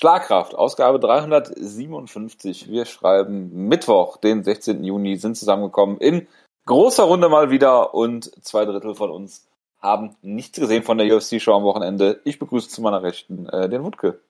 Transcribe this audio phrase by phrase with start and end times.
[0.00, 2.70] Schlagkraft, Ausgabe 357.
[2.70, 4.82] Wir schreiben Mittwoch, den 16.
[4.82, 6.26] Juni, sind zusammengekommen in
[6.64, 9.46] großer Runde mal wieder und zwei Drittel von uns
[9.78, 12.22] haben nichts gesehen von der UFC-Show am Wochenende.
[12.24, 14.22] Ich begrüße zu meiner Rechten äh, den Wutke.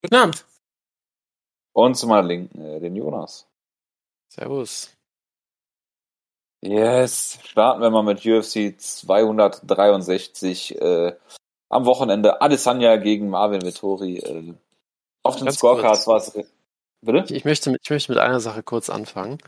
[0.00, 0.46] Guten Abend.
[1.72, 3.48] Und zu meiner Linken äh, den Jonas.
[4.28, 4.96] Servus.
[6.60, 11.16] Yes, starten wir mal mit UFC 263 äh,
[11.68, 12.40] am Wochenende.
[12.40, 14.54] Adesanya gegen Marvin Vittori.
[15.24, 16.32] Äh, auf den Scorecards war es.
[17.00, 17.34] Bitte?
[17.34, 19.38] Ich möchte, ich möchte mit einer Sache kurz anfangen.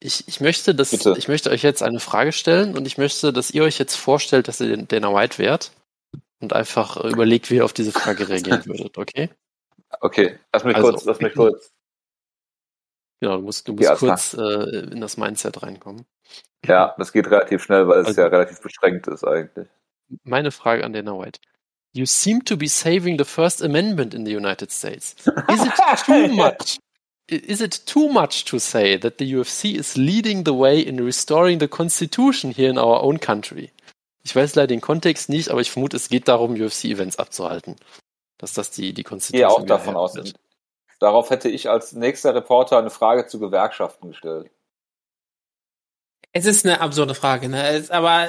[0.00, 1.14] Ich, ich, möchte, dass, Bitte.
[1.16, 4.48] ich möchte euch jetzt eine Frage stellen und ich möchte, dass ihr euch jetzt vorstellt,
[4.48, 5.72] dass ihr den Dana White wärt
[6.40, 9.30] und einfach überlegt, wie ihr auf diese Frage reagieren würdet, okay?
[10.00, 11.72] Okay, lass mich also, kurz, lass mich kurz.
[13.20, 16.04] Genau, du musst, du musst ja, kurz äh, in das Mindset reinkommen.
[16.66, 19.68] Ja, das geht relativ schnell, weil es also, ja relativ beschränkt ist eigentlich.
[20.24, 21.40] Meine Frage an Dana White.
[21.94, 25.14] You seem to be saving the First Amendment in the United States.
[25.48, 25.72] Is it
[26.04, 26.78] too much?
[27.28, 31.60] Is it too much to say that the UFC is leading the way in restoring
[31.60, 33.70] the Constitution here in our own country?
[34.24, 37.76] Ich weiß leider den Kontext nicht, aber ich vermute, es geht darum, UFC-Events abzuhalten.
[38.38, 40.16] Dass das die, die Constitution Ich gehe auch davon aus.
[40.16, 40.34] Wird.
[40.98, 44.50] Darauf hätte ich als nächster Reporter eine Frage zu Gewerkschaften gestellt.
[46.32, 47.84] Es ist eine absurde Frage, ne?
[47.90, 48.28] aber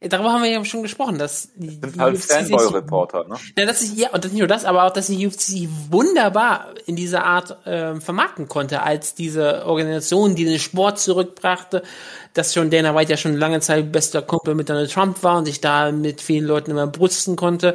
[0.00, 3.36] darüber haben wir ja schon gesprochen, dass die, das sind halt Fanboy-Reporter, ne?
[3.56, 6.74] Ja, das ist, ja, und das nicht nur das, aber auch, dass die UFC wunderbar
[6.86, 11.82] in dieser Art äh, vermarkten konnte, als diese Organisation, die den Sport zurückbrachte,
[12.34, 15.46] dass schon Dana White ja schon lange Zeit bester Kumpel mit Donald Trump war und
[15.46, 17.74] sich da mit vielen Leuten immer brusten konnte.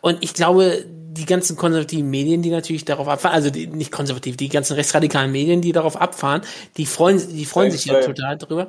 [0.00, 0.84] Und ich glaube,
[1.18, 5.32] die ganzen konservativen Medien, die natürlich darauf abfahren, also die, nicht konservativ, die ganzen rechtsradikalen
[5.32, 6.42] Medien, die darauf abfahren,
[6.76, 8.68] die freuen, die freuen sich ja total drüber.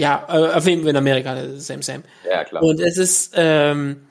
[0.00, 2.04] Ja, äh, auf jeden Fall in Amerika, same, same.
[2.26, 2.62] Ja, klar.
[2.62, 4.06] Und es ist ähm,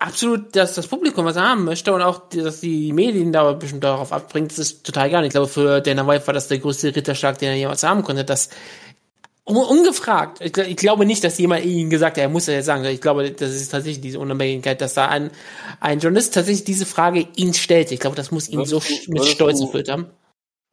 [0.00, 4.12] absolut, dass das Publikum was haben möchte und auch, dass die Medien da bestimmt darauf
[4.12, 5.24] abbringt, das ist total geil.
[5.24, 8.24] Ich glaube, für Dana White war das der größte Ritterschlag, den er jemals haben konnte,
[8.24, 8.48] dass
[9.44, 10.40] ungefragt.
[10.40, 12.84] Ich, ich, glaube nicht, dass jemand ihnen gesagt hat, er muss ja jetzt sagen.
[12.86, 15.30] Ich glaube, das ist tatsächlich diese Unabhängigkeit, dass da ein,
[15.78, 17.92] ein Journalist tatsächlich diese Frage ihn stellt.
[17.92, 20.10] Ich glaube, das muss ihn so du, mit Stolz erfüllt haben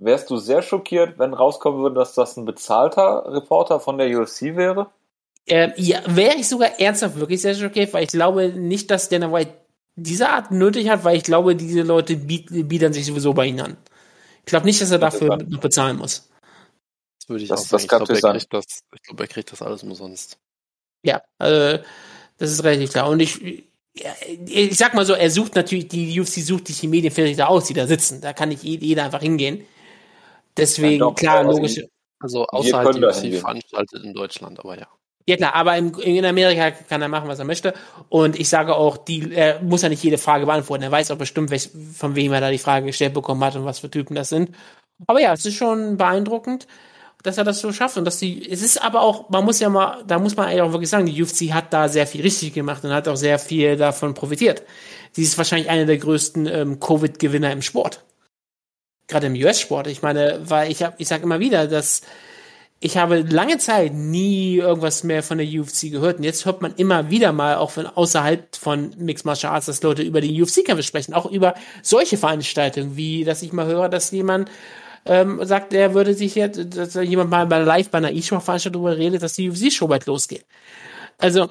[0.01, 4.55] wärst du sehr schockiert, wenn rauskommen würde, dass das ein bezahlter Reporter von der UFC
[4.55, 4.89] wäre?
[5.47, 9.31] Ähm, ja, wäre ich sogar ernsthaft wirklich sehr schockiert, weil ich glaube nicht, dass Dana
[9.31, 9.53] White
[9.95, 13.77] diese Art nötig hat, weil ich glaube, diese Leute bieten sich sowieso bei ihnen an.
[14.39, 16.29] Ich glaube nicht, dass er dafür noch bezahlen muss.
[17.19, 17.71] Das würde ich das, auch sagen.
[17.71, 20.37] Das ich glaube, er, kriegt das, ich glaub, er kriegt das alles umsonst.
[21.03, 21.79] Ja, äh,
[22.37, 23.09] das ist relativ klar.
[23.09, 23.65] Und ich,
[24.47, 27.73] ich sag mal so, er sucht natürlich, die UFC sucht sich die Medienvertreter aus, die
[27.73, 28.21] da sitzen.
[28.21, 29.65] Da kann nicht jeder einfach hingehen.
[30.57, 31.81] Deswegen, ja, doch, klar, logisch.
[32.19, 34.87] Also außerhalb der UFC veranstaltet in Deutschland, aber ja.
[35.27, 37.73] Ja klar, aber in, in, Amerika kann er machen, was er möchte.
[38.09, 40.83] Und ich sage auch, die, er muss ja nicht jede Frage beantworten.
[40.83, 43.65] Er weiß auch bestimmt, welch, von wem er da die Frage gestellt bekommen hat und
[43.65, 44.51] was für Typen das sind.
[45.07, 46.67] Aber ja, es ist schon beeindruckend,
[47.23, 47.97] dass er das so schafft.
[47.97, 50.61] Und dass die, es ist aber auch, man muss ja mal, da muss man eigentlich
[50.61, 53.37] auch wirklich sagen, die UFC hat da sehr viel richtig gemacht und hat auch sehr
[53.37, 54.63] viel davon profitiert.
[55.11, 58.03] Sie ist wahrscheinlich eine der größten ähm, Covid-Gewinner im Sport
[59.11, 59.87] gerade im US-Sport.
[59.87, 62.01] Ich meine, weil ich hab, ich sage immer wieder, dass
[62.83, 66.73] ich habe lange Zeit nie irgendwas mehr von der UFC gehört und jetzt hört man
[66.75, 70.81] immer wieder mal, auch von außerhalb von Mixed Martial Arts, dass Leute über die UFC-Kämpfe
[70.81, 74.49] sprechen, auch über solche Veranstaltungen, wie dass ich mal höre, dass jemand
[75.05, 78.97] ähm, sagt, er würde sich jetzt, dass jemand mal bei live bei einer E-Show-Veranstaltung darüber
[78.97, 80.45] redet, dass die UFC-Show bald losgeht.
[81.19, 81.49] Also,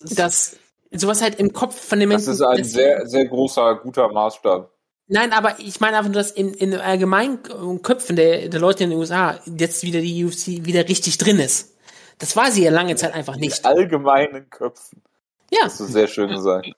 [0.00, 0.56] das
[0.92, 2.26] sowas halt im Kopf von den Menschen.
[2.26, 4.70] Das ist ein sehr, sehr großer, guter Maßstab.
[5.08, 7.42] Nein, aber ich meine einfach nur, dass in, in allgemeinen
[7.82, 11.74] Köpfen der, der Leute in den USA jetzt wieder die UFC wieder richtig drin ist.
[12.18, 13.60] Das war sie ja lange Zeit einfach nicht.
[13.60, 15.02] In allgemeinen Köpfen.
[15.50, 15.64] Ja.
[15.64, 16.68] Das ist sehr schön gesagt.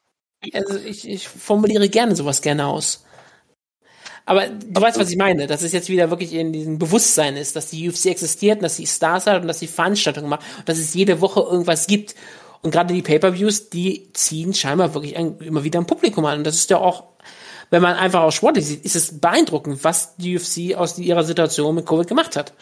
[0.53, 3.05] Also ich, ich formuliere gerne sowas gerne aus.
[4.27, 7.57] Aber du weißt, was ich meine, dass es jetzt wieder wirklich in diesem Bewusstsein ist,
[7.57, 10.69] dass die UFC existiert und dass sie Stars hat und dass sie Veranstaltungen macht und
[10.69, 12.15] dass es jede Woche irgendwas gibt.
[12.63, 16.39] Und gerade die Pay-Per-Views, die ziehen scheinbar wirklich ein, immer wieder ein Publikum an.
[16.39, 17.05] Und das ist ja auch
[17.71, 21.75] wenn man einfach auch sportlich sieht, ist es beeindruckend, was die UFC aus ihrer Situation
[21.75, 22.53] mit Covid gemacht hat.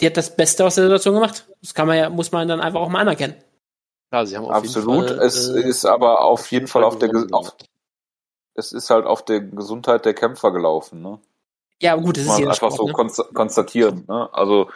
[0.00, 1.46] Die hat das Beste aus der Situation gemacht.
[1.60, 3.34] Das kann man ja, muss man dann einfach auch mal anerkennen.
[4.12, 5.08] Ja, sie haben auf Absolut.
[5.08, 7.56] Jeden Fall, es äh, ist aber auf jeden Fall auf der, auf,
[8.54, 11.18] es ist halt auf der Gesundheit der Kämpfer gelaufen, ne?
[11.80, 13.28] Ja, gut, das ist ja einfach Sport, so ne?
[13.32, 14.28] konstatieren, ne?
[14.32, 14.70] Also,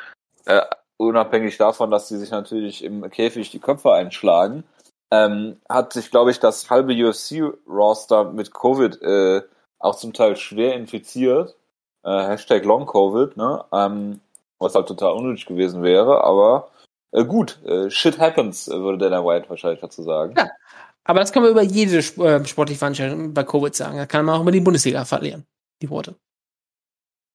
[0.46, 0.62] äh,
[0.96, 4.64] unabhängig davon, dass sie sich natürlich im Käfig die Köpfe einschlagen,
[5.11, 9.43] ähm, hat sich, glaube ich, das halbe UFC-Roster mit Covid äh,
[9.86, 11.56] auch zum Teil schwer infiziert.
[12.04, 13.64] Äh, Hashtag Long Covid, ne?
[13.72, 14.20] Ähm,
[14.58, 16.68] was halt total unnötig gewesen wäre, aber
[17.12, 20.34] äh, gut, äh, shit happens, äh, würde Dana White wahrscheinlich dazu sagen.
[20.36, 20.50] Ja,
[21.04, 23.96] aber das kann man über jede äh, sportliche Veranstaltung bei Covid sagen.
[23.98, 25.44] Da kann man auch über die Bundesliga verlieren.
[25.82, 26.14] die Worte.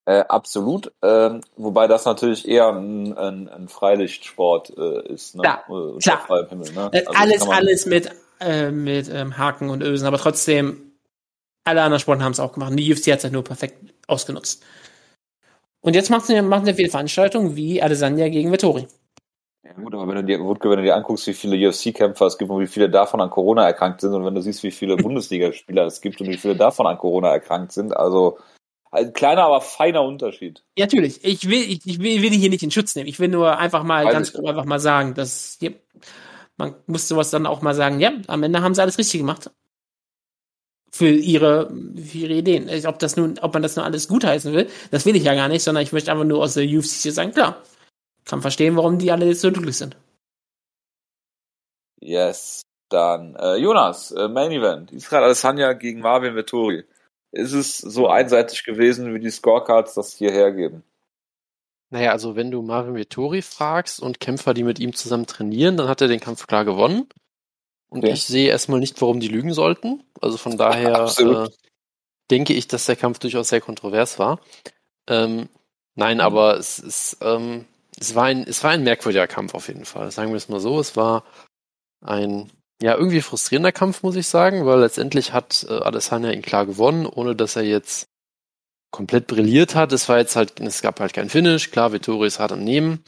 [0.06, 0.92] Äh, absolut.
[1.04, 5.44] Ähm, wobei das natürlich eher ein, ein, ein Freilichtsport äh, ist, ne?
[5.44, 6.48] Klar, Äh, klar.
[6.50, 6.90] Himmel, ne?
[6.92, 8.10] Äh, Also alles, alles mit,
[8.40, 10.91] äh, mit ähm, Haken und Ösen, aber trotzdem,
[11.64, 12.74] alle anderen Sporten haben es auch gemacht.
[12.76, 14.64] Die UFC hat es halt nur perfekt ausgenutzt.
[15.82, 18.88] Und jetzt macht sie macht sie viele Veranstaltungen wie Adesanya gegen Vettori.
[19.64, 22.38] Ja, gut, aber wenn du dir, Wutke, wenn du dir anguckst, wie viele UFC-Kämpfer es
[22.38, 24.96] gibt und wie viele davon an Corona erkrankt sind und wenn du siehst, wie viele
[24.98, 28.38] Bundesligaspieler es gibt und wie viele davon an Corona erkrankt sind, also
[28.92, 30.64] ein kleiner, aber feiner Unterschied.
[30.78, 31.24] Ja, natürlich.
[31.24, 33.08] Ich will, ich, ich will, will hier nicht in Schutz nehmen.
[33.08, 35.70] Ich will nur einfach mal Weiß ganz grob einfach mal sagen, dass ja,
[36.58, 39.50] man muss sowas dann auch mal sagen, ja, am Ende haben sie alles richtig gemacht.
[40.94, 42.68] Für ihre, für ihre Ideen.
[42.70, 45.34] Ich- Ob das nun, ob man das nur alles gutheißen will, das will ich ja
[45.36, 47.62] gar nicht, sondern ich möchte einfach nur aus der UFC hier sagen, klar,
[48.26, 49.96] kann verstehen, warum die alle jetzt so glücklich sind.
[52.02, 52.62] Yes.
[52.90, 54.92] Dann, äh, Jonas, äh, Main Event.
[54.92, 56.84] Israel Adesanya gegen Marvin Vettori.
[57.32, 60.84] Ist es so einseitig gewesen, wie die Scorecards das hier hergeben?
[61.90, 65.88] Naja, also wenn du Marvin Vettori fragst und Kämpfer, die mit ihm zusammen trainieren, dann
[65.88, 67.08] hat er den Kampf klar gewonnen.
[67.92, 68.14] Und Okay.
[68.14, 70.04] ich sehe erstmal nicht, warum die lügen sollten.
[70.22, 71.50] Also von daher äh,
[72.32, 74.40] denke ich, dass der Kampf durchaus sehr kontrovers war.
[75.08, 75.50] Ähm,
[75.96, 77.66] nein, aber es ist, ähm,
[78.00, 80.10] es war ein, es war ein merkwürdiger Kampf auf jeden Fall.
[80.12, 80.80] Sagen wir es mal so.
[80.80, 81.26] Es war
[82.02, 82.50] ein,
[82.82, 87.06] ja, irgendwie frustrierender Kampf, muss ich sagen, weil letztendlich hat äh, Adesanya ihn klar gewonnen,
[87.06, 88.06] ohne dass er jetzt
[88.92, 89.92] komplett brilliert hat.
[89.92, 91.72] Es war jetzt halt, es gab halt kein Finish.
[91.72, 93.04] Klar, Vittori ist hart am Nehmen.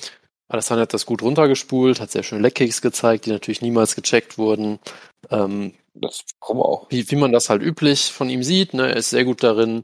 [0.53, 4.79] Adesanya hat das gut runtergespult, hat sehr schöne Leckkicks gezeigt, die natürlich niemals gecheckt wurden.
[5.31, 6.88] Ähm, Das, warum auch?
[6.89, 8.73] wie, wie man das halt üblich von ihm sieht.
[8.73, 8.89] Ne?
[8.89, 9.83] Er ist sehr gut darin,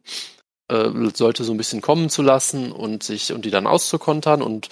[0.72, 4.44] äh, Leute so ein bisschen kommen zu lassen und sich und die dann auszukontern.
[4.44, 4.70] Und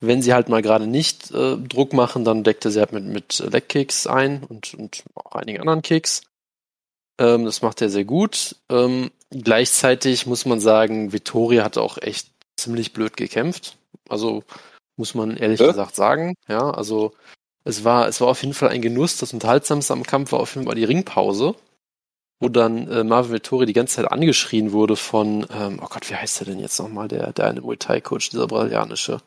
[0.00, 3.04] wenn sie halt mal gerade nicht äh, Druck machen, dann deckt er sie halt mit,
[3.04, 6.22] mit Leckkicks ein und, und auch einigen anderen Kicks.
[7.18, 8.56] Ähm, das macht er sehr gut.
[8.68, 13.76] Ähm, gleichzeitig muss man sagen, Vittoria hat auch echt ziemlich blöd gekämpft.
[14.08, 14.42] Also
[14.96, 15.66] muss man ehrlich Ja?
[15.68, 16.34] gesagt sagen.
[16.48, 17.12] Ja, also
[17.64, 19.18] es war, es war auf jeden Fall ein Genuss.
[19.18, 21.54] Das Unterhaltsamste am Kampf war auf jeden Fall die Ringpause,
[22.40, 26.14] wo dann äh, Marvin Vittori die ganze Zeit angeschrien wurde von, ähm, oh Gott, wie
[26.14, 29.20] heißt der denn jetzt nochmal, der, der eine Muay Thai Coach, dieser brasilianische,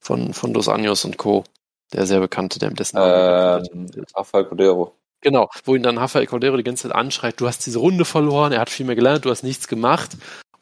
[0.00, 1.44] von, von Dos Anjos und Co.,
[1.92, 4.94] der sehr bekannte, der im dessen Ähm, Rafael Cordero.
[5.22, 8.52] Genau, wo ihn dann Rafael Cordero die ganze Zeit anschreit, du hast diese Runde verloren,
[8.52, 10.16] er hat viel mehr gelernt, du hast nichts gemacht.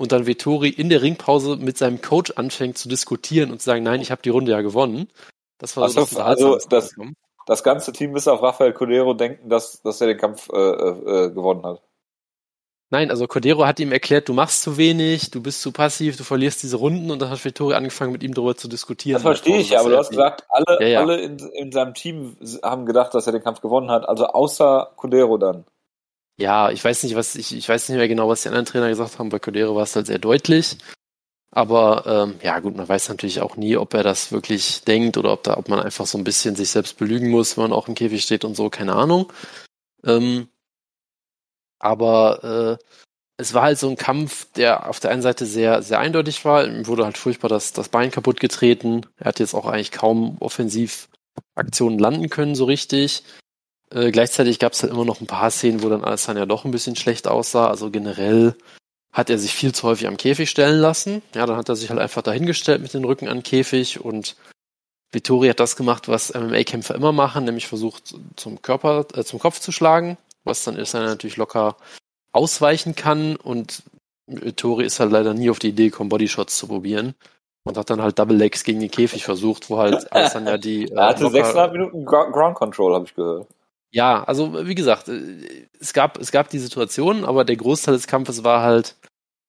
[0.04, 3.82] Und dann Vettori in der Ringpause mit seinem Coach anfängt zu diskutieren und zu sagen,
[3.82, 5.08] nein, ich habe die Runde ja gewonnen.
[5.56, 6.94] Das war so Also, das also das-.
[7.46, 11.30] Das ganze Team bis auf Rafael Cordero denken, dass, dass er den Kampf äh, äh,
[11.30, 11.80] gewonnen hat.
[12.90, 16.22] Nein, also Cordero hat ihm erklärt, du machst zu wenig, du bist zu passiv, du
[16.22, 19.14] verlierst diese Runden und dann hat Vettori angefangen, mit ihm darüber zu diskutieren.
[19.14, 21.00] Das verstehe ich, aber du hast gesagt, alle, Ja, ja.
[21.00, 24.92] alle in, in seinem Team haben gedacht, dass er den Kampf gewonnen hat, also außer
[24.96, 25.64] Cordero dann.
[26.36, 28.88] Ja, ich weiß nicht, was ich, ich weiß nicht mehr genau, was die anderen Trainer
[28.88, 29.28] gesagt haben.
[29.28, 30.78] Bei Cordero war es halt sehr deutlich.
[31.52, 35.32] Aber ähm, ja, gut, man weiß natürlich auch nie, ob er das wirklich denkt oder
[35.32, 37.86] ob da, ob man einfach so ein bisschen sich selbst belügen muss, wenn man auch
[37.86, 39.32] im Käfig steht und so, keine Ahnung.
[40.04, 40.48] Ähm,
[41.78, 42.84] aber äh,
[43.36, 46.66] es war halt so ein Kampf, der auf der einen Seite sehr, sehr eindeutig war.
[46.66, 49.06] Ihm wurde halt furchtbar das, das Bein kaputt getreten.
[49.18, 53.24] Er hat jetzt auch eigentlich kaum Offensivaktionen landen können, so richtig.
[53.90, 56.70] Äh, gleichzeitig gab es halt immer noch ein paar Szenen, wo dann Alessandro doch ein
[56.70, 57.68] bisschen schlecht aussah.
[57.68, 58.54] Also generell
[59.12, 61.22] hat er sich viel zu häufig am Käfig stellen lassen.
[61.34, 64.36] Ja, dann hat er sich halt einfach dahingestellt mit dem Rücken an den Käfig und
[65.12, 69.60] Vittori hat das gemacht, was MMA-Kämpfer immer machen, nämlich versucht zum Körper, äh, zum Kopf
[69.60, 71.76] zu schlagen, was dann ist er natürlich locker
[72.32, 73.84] ausweichen kann und
[74.26, 77.14] Vittori ist halt leider nie auf die Idee gekommen, Bodyshots zu probieren
[77.64, 80.94] und hat dann halt Double Legs gegen den Käfig versucht, wo halt Alessandro die äh,
[80.96, 83.46] Er hatte locker- 6,5 Minuten Gro- Ground Control, habe ich gehört.
[83.94, 88.08] Ja, also wie gesagt, äh, es gab, es gab die Situation, aber der Großteil des
[88.08, 88.96] Kampfes war halt,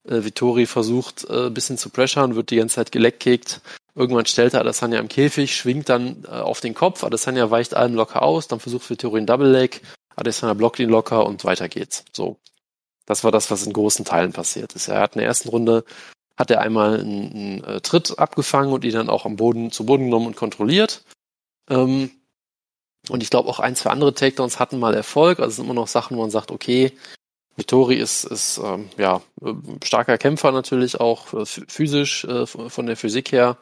[0.07, 3.61] äh, Vittori versucht äh, ein bisschen zu pressern, wird die ganze Zeit geleckkickt.
[3.95, 7.95] Irgendwann stellt er Adesanya im Käfig, schwingt dann äh, auf den Kopf, Adesanya weicht allem
[7.95, 9.81] locker aus, dann versucht Vittori einen Double Leg,
[10.15, 12.05] Adesanya blockt ihn locker und weiter geht's.
[12.13, 12.37] So.
[13.07, 14.89] Das war das, was in großen Teilen passiert ist.
[14.89, 15.85] Er hat in der ersten Runde
[16.37, 19.87] hat er einmal einen, einen äh, Tritt abgefangen und ihn dann auch am Boden zu
[19.87, 21.03] Boden genommen und kontrolliert.
[21.67, 22.11] Ähm,
[23.09, 25.39] und ich glaube auch ein, zwei andere Takedowns hatten mal Erfolg.
[25.39, 26.91] Also es sind immer noch Sachen, wo man sagt, okay,
[27.55, 32.85] Vittori ist, ist ähm, ja äh, starker Kämpfer natürlich auch äh, ph- physisch äh, von
[32.85, 33.57] der Physik her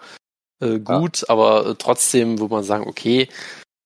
[0.61, 3.29] äh, gut, aber äh, trotzdem, wo man sagen, okay,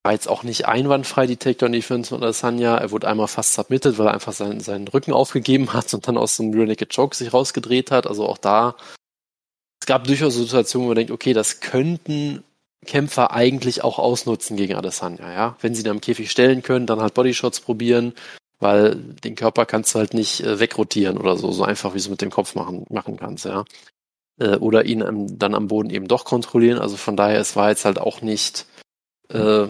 [0.03, 2.77] war jetzt auch nicht einwandfrei die Takedown-Defense von Adesanya.
[2.77, 6.17] Er wurde einmal fast submitted, weil er einfach seinen, seinen Rücken aufgegeben hat und dann
[6.17, 8.07] aus einem Rear Naked Choke sich rausgedreht hat.
[8.07, 8.77] Also auch da,
[9.81, 12.43] es gab durchaus Situationen, wo man denkt, okay, das könnten
[12.85, 15.57] Kämpfer eigentlich auch ausnutzen gegen Adesanya, ja.
[15.61, 18.13] Wenn sie ihn am Käfig stellen können, dann halt Bodyshots probieren.
[18.59, 22.03] weil den Körper kannst du halt nicht äh, wegrotieren oder so, so einfach wie du
[22.03, 23.65] es mit dem Kopf machen, machen kannst, ja.
[24.39, 26.79] Äh, oder ihn am, dann am Boden eben doch kontrollieren.
[26.79, 28.65] Also von daher, es war jetzt halt auch nicht,
[29.29, 29.67] äh,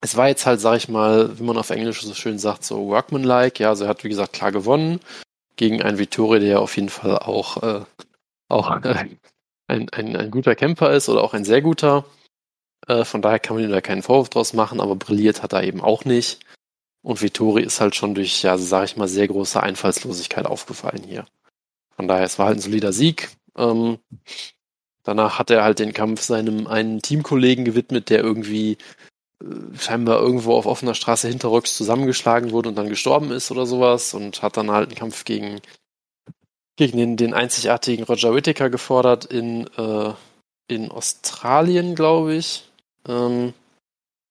[0.00, 2.88] es war jetzt halt, sag ich mal, wie man auf Englisch so schön sagt, so
[2.88, 3.62] workmanlike.
[3.62, 5.00] Ja, also er hat, wie gesagt, klar gewonnen
[5.56, 7.84] gegen einen Vittoria, der ja auf jeden Fall auch, äh,
[8.48, 9.08] auch äh,
[9.66, 12.04] ein, ein, ein guter Kämpfer ist oder auch ein sehr guter.
[12.86, 15.64] Äh, von daher kann man ihm da keinen Vorwurf draus machen, aber brilliert hat er
[15.64, 16.40] eben auch nicht.
[17.02, 21.26] Und Vittori ist halt schon durch, ja, sag ich mal, sehr große Einfallslosigkeit aufgefallen hier.
[21.96, 23.30] Von daher, es war halt ein solider Sieg.
[23.56, 23.98] Ähm,
[25.02, 28.78] danach hat er halt den Kampf seinem einen Teamkollegen gewidmet, der irgendwie
[29.42, 34.14] äh, scheinbar irgendwo auf offener Straße hinterrücks zusammengeschlagen wurde und dann gestorben ist oder sowas
[34.14, 35.60] und hat dann halt einen Kampf gegen,
[36.76, 40.12] gegen den, den einzigartigen Roger Whittaker gefordert in, äh,
[40.68, 42.70] in Australien, glaube ich.
[43.06, 43.54] Ähm,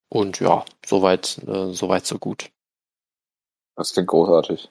[0.10, 2.50] und ja, soweit, äh, soweit so gut.
[3.76, 4.70] Das klingt großartig.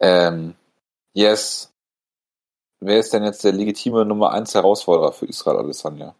[0.00, 0.54] Ähm,
[1.14, 1.72] yes.
[2.80, 6.14] Wer ist denn jetzt der legitime Nummer 1 Herausforderer für Israel Adesanya?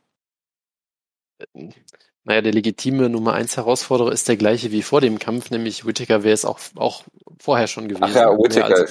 [2.23, 6.23] Naja, der legitime Nummer 1 Herausforderer ist der gleiche wie vor dem Kampf, nämlich Whittaker
[6.23, 7.02] wäre es auch, auch
[7.38, 8.04] vorher schon gewesen.
[8.04, 8.87] Ach ja, Whittaker,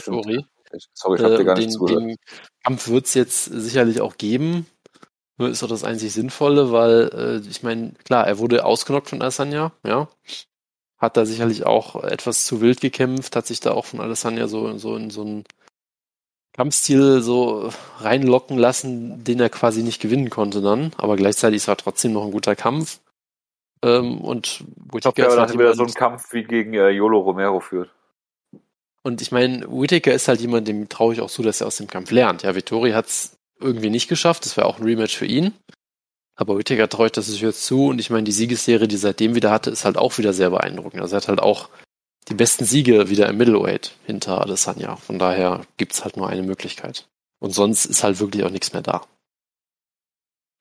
[0.93, 2.01] Sorry, Sorry, ich hab dir gar nicht den, zugehört.
[2.03, 2.17] Den
[2.63, 4.65] Kampf wird es jetzt sicherlich auch geben.
[5.37, 9.21] Nur ist doch das einzig Sinnvolle, weil äh, ich meine, klar, er wurde ausgenockt von
[9.21, 10.07] Adesanya, ja
[11.03, 14.77] hat da sicherlich auch etwas zu wild gekämpft, hat sich da auch von Alessandra so,
[14.77, 15.43] so in so einen
[16.53, 20.93] Kampfstil so reinlocken lassen, den er quasi nicht gewinnen konnte dann.
[20.97, 22.99] Aber gleichzeitig war trotzdem noch ein guter Kampf.
[23.83, 27.89] Ähm, und Whittaker ist halt wieder so ein Kampf wie gegen äh, Yolo Romero führt.
[29.03, 31.77] Und ich meine, Whittaker ist halt jemand, dem traue ich auch zu, dass er aus
[31.77, 32.43] dem Kampf lernt.
[32.43, 34.45] Ja, Vittori hat es irgendwie nicht geschafft.
[34.45, 35.53] Das wäre auch ein Rematch für ihn.
[36.35, 39.35] Aber Whittaker traue ich das jetzt zu und ich meine, die Siegesserie, die er seitdem
[39.35, 41.01] wieder hatte, ist halt auch wieder sehr beeindruckend.
[41.01, 41.69] Also er hat halt auch
[42.27, 44.95] die besten Siege wieder im Middleweight hinter Adesanya.
[44.95, 47.05] Von daher gibt's halt nur eine Möglichkeit.
[47.39, 49.05] Und sonst ist halt wirklich auch nichts mehr da.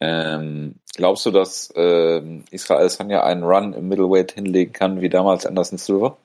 [0.00, 5.46] Ähm, glaubst du, dass ähm, Israel Adesanya einen Run im Middleweight hinlegen kann, wie damals
[5.46, 6.18] Anderson Silver?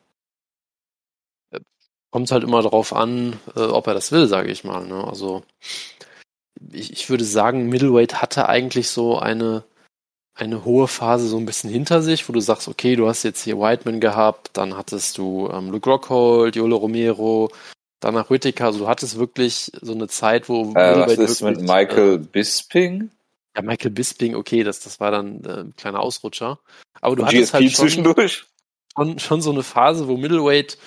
[2.11, 4.85] Kommt halt immer darauf an, äh, ob er das will, sage ich mal.
[4.85, 5.03] Ne?
[5.03, 5.43] Also
[6.71, 9.63] ich, ich würde sagen, Middleweight hatte eigentlich so eine,
[10.33, 13.43] eine hohe Phase so ein bisschen hinter sich, wo du sagst, okay, du hast jetzt
[13.43, 17.51] hier Whiteman gehabt, dann hattest du ähm, Luke Rockhold, Yolo Romero,
[17.99, 21.67] danach Whittaker, also du hattest wirklich so eine Zeit, wo äh, Was ist wirklich, mit
[21.67, 23.09] Michael äh, Bisping?
[23.55, 26.59] Ja, Michael Bisping, okay, das, das war dann äh, ein kleiner Ausrutscher.
[27.01, 28.45] Aber du Und hattest GSP halt schon, zwischendurch?
[28.95, 30.77] Schon, schon so eine Phase, wo Middleweight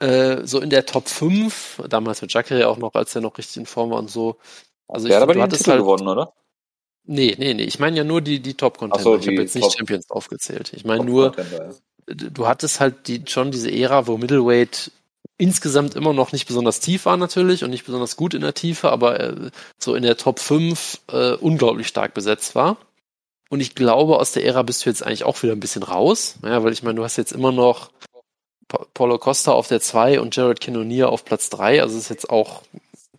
[0.00, 3.58] äh, so in der Top 5, damals mit Jacare auch noch, als er noch richtig
[3.58, 4.36] in Form war und so,
[4.88, 6.32] also der ich, hat aber den Titel halt, gewonnen, oder?
[7.04, 7.64] Nee, nee, nee.
[7.64, 9.02] Ich meine ja nur die, die Top-Contender.
[9.02, 10.72] So, ich habe jetzt nicht Champions aufgezählt.
[10.74, 11.34] Ich meine nur,
[12.06, 14.90] du hattest halt die, schon diese Ära, wo Middleweight
[15.38, 18.90] insgesamt immer noch nicht besonders tief war natürlich und nicht besonders gut in der Tiefe,
[18.90, 22.76] aber äh, so in der Top 5 äh, unglaublich stark besetzt war.
[23.48, 26.36] Und ich glaube, aus der Ära bist du jetzt eigentlich auch wieder ein bisschen raus.
[26.44, 27.90] Ja, weil ich meine, du hast jetzt immer noch
[28.94, 31.82] Paulo Costa auf der 2 und Jared Cannonier auf Platz 3.
[31.82, 32.62] Also ist jetzt auch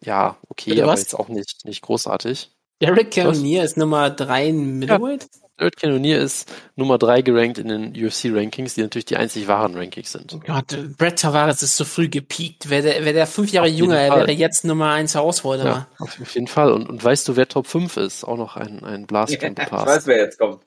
[0.04, 1.02] ja, okay, Bitte aber was?
[1.02, 2.50] jetzt auch nicht, nicht großartig.
[2.82, 5.24] Derek Cannonier ist Nummer 3 in Middleweight?
[5.24, 5.40] Ja.
[5.60, 10.12] Derek Cannonier ist Nummer 3 gerankt in den UFC-Rankings, die natürlich die einzig wahren Rankings
[10.12, 10.34] sind.
[10.34, 12.72] Oh Gott, Brett Tavares ist zu früh gepiekt.
[12.72, 15.88] Wäre der, wär der fünf Jahre jünger, er wäre jetzt Nummer 1 Herausforderer.
[16.00, 16.72] Ja, auf jeden Fall.
[16.72, 18.24] Und, und weißt du, wer Top 5 ist?
[18.24, 20.64] Auch noch ein, ein Blast ja, Ich weiß, wer jetzt kommt.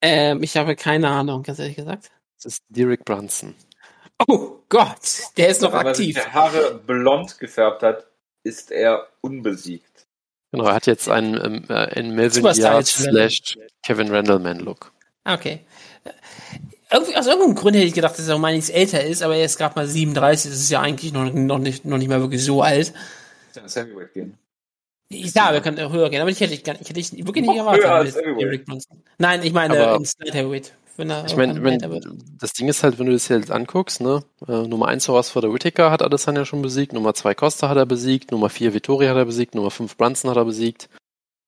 [0.00, 2.10] Ähm, ich habe keine Ahnung, ganz ehrlich gesagt.
[2.42, 3.54] Das ist Derek Brunson.
[4.28, 5.00] Oh Gott,
[5.36, 6.16] der ist noch aktiv.
[6.16, 8.06] Weil er Haare blond gefärbt hat,
[8.42, 10.06] ist er unbesiegt.
[10.50, 14.92] Genau, er hat jetzt einen, ähm, äh, einen Melvin Yard slash Kevin Randallman Look.
[15.24, 15.60] Ah, okay.
[16.90, 19.46] Irgendwie, aus irgendeinem Grund hätte ich gedacht, dass er um einiges älter ist, aber er
[19.46, 22.44] ist gerade mal 37, das ist ja eigentlich noch, noch, nicht, noch nicht mal wirklich
[22.44, 22.92] so alt.
[23.54, 24.38] Das Heavyweight gehen?
[25.08, 28.14] Ja, wir können höher gehen, aber ich hätte, ich, ich hätte wirklich nicht erwartet.
[29.18, 30.72] Nein, ich meine aber ins Light Heavyweight.
[30.96, 31.78] Wenn er ich meine, wenn,
[32.38, 35.90] das Ding ist halt, wenn du das jetzt anguckst, ne, äh, Nummer 1 Herausforderer Whittaker
[35.90, 39.24] hat Adesanya schon besiegt, Nummer 2 Costa hat er besiegt, Nummer 4 Vittori hat er
[39.24, 40.88] besiegt, Nummer 5 Brunson hat er besiegt.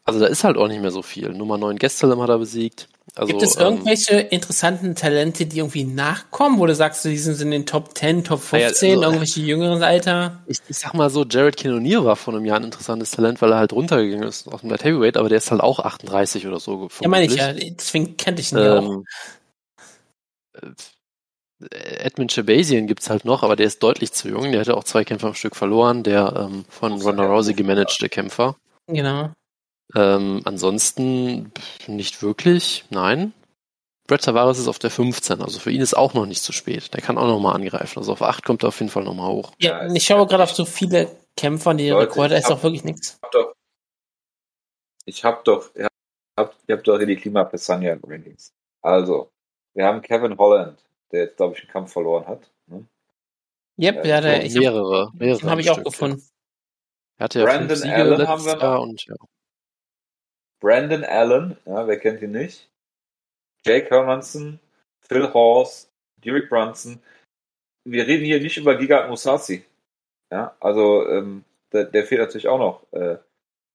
[0.04, 1.30] Also da ist halt auch nicht mehr so viel.
[1.30, 2.88] Nummer 9 Gestelem hat er besiegt.
[3.14, 7.16] Also, Gibt es ähm, irgendwelche ähm, interessanten Talente, die irgendwie nachkommen, wo du sagst, die
[7.16, 10.42] sind in den Top 10, Top 15, ja, also, irgendwelche jüngeren Alter?
[10.46, 13.52] Ich, ich sag mal so, Jared Cannonier war vor einem Jahr ein interessantes Talent, weil
[13.52, 16.58] er halt runtergegangen ist aus dem Light Heavyweight, aber der ist halt auch 38 oder
[16.58, 16.88] so.
[17.00, 19.02] Ja, meine ich ja, deswegen kannte ich ihn ähm, ja auch.
[21.70, 24.50] Edmund Shabazian gibt's halt noch, aber der ist deutlich zu jung.
[24.50, 28.56] Der hatte auch zwei Kämpfer am Stück verloren, der ähm, von Ronda Rousey gemanagte Kämpfer.
[28.88, 29.30] Genau.
[29.94, 31.52] Ähm, ansonsten
[31.86, 33.32] nicht wirklich, nein.
[34.06, 36.92] Brett Tavares ist auf der 15, also für ihn ist auch noch nicht zu spät.
[36.92, 37.98] Der kann auch noch mal angreifen.
[37.98, 39.52] Also auf 8 kommt er auf jeden Fall noch mal hoch.
[39.60, 42.62] Ja, ich schaue gerade auf so viele Kämpfer, die Leute, Rekorde ich ist hab- doch
[42.64, 43.18] wirklich nichts.
[43.22, 43.54] hab doch,
[45.06, 45.88] ich habe doch, ihr
[46.38, 48.52] habt, ihr habt doch hier die Klima Rankings.
[48.82, 49.30] Also,
[49.74, 50.78] wir haben Kevin Holland,
[51.10, 52.50] der jetzt, glaube ich, einen Kampf verloren hat.
[52.66, 52.86] Ne?
[53.80, 55.38] Yep, Ja, ja, der, ich hab, mehrere, mehrere.
[55.40, 56.18] den habe ich auch Stück, gefunden.
[56.20, 56.24] Ja.
[57.16, 58.62] Er hatte ja Brandon fünf Siege Allen letztes haben wir noch.
[58.62, 59.14] Jahr und ja.
[60.60, 62.70] Brandon Allen, ja, wer kennt ihn nicht?
[63.64, 64.60] Jake Hermanson,
[65.00, 65.90] Phil Horst,
[66.24, 67.02] Derek Brunson.
[67.84, 69.64] Wir reden hier nicht über Giga Musasi.
[70.30, 72.92] Ja, also ähm, der, der fehlt natürlich auch noch.
[72.92, 73.18] Äh,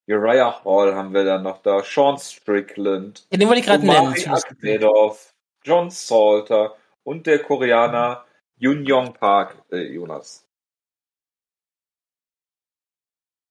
[0.08, 4.16] Uriah Hall haben wir dann noch da, Sean Strickland, Ja, den wollte ich gerade nennen.
[4.28, 8.26] Akmedov, John Salter und der Koreaner
[8.58, 10.46] Yun Yong Park, äh, Jonas.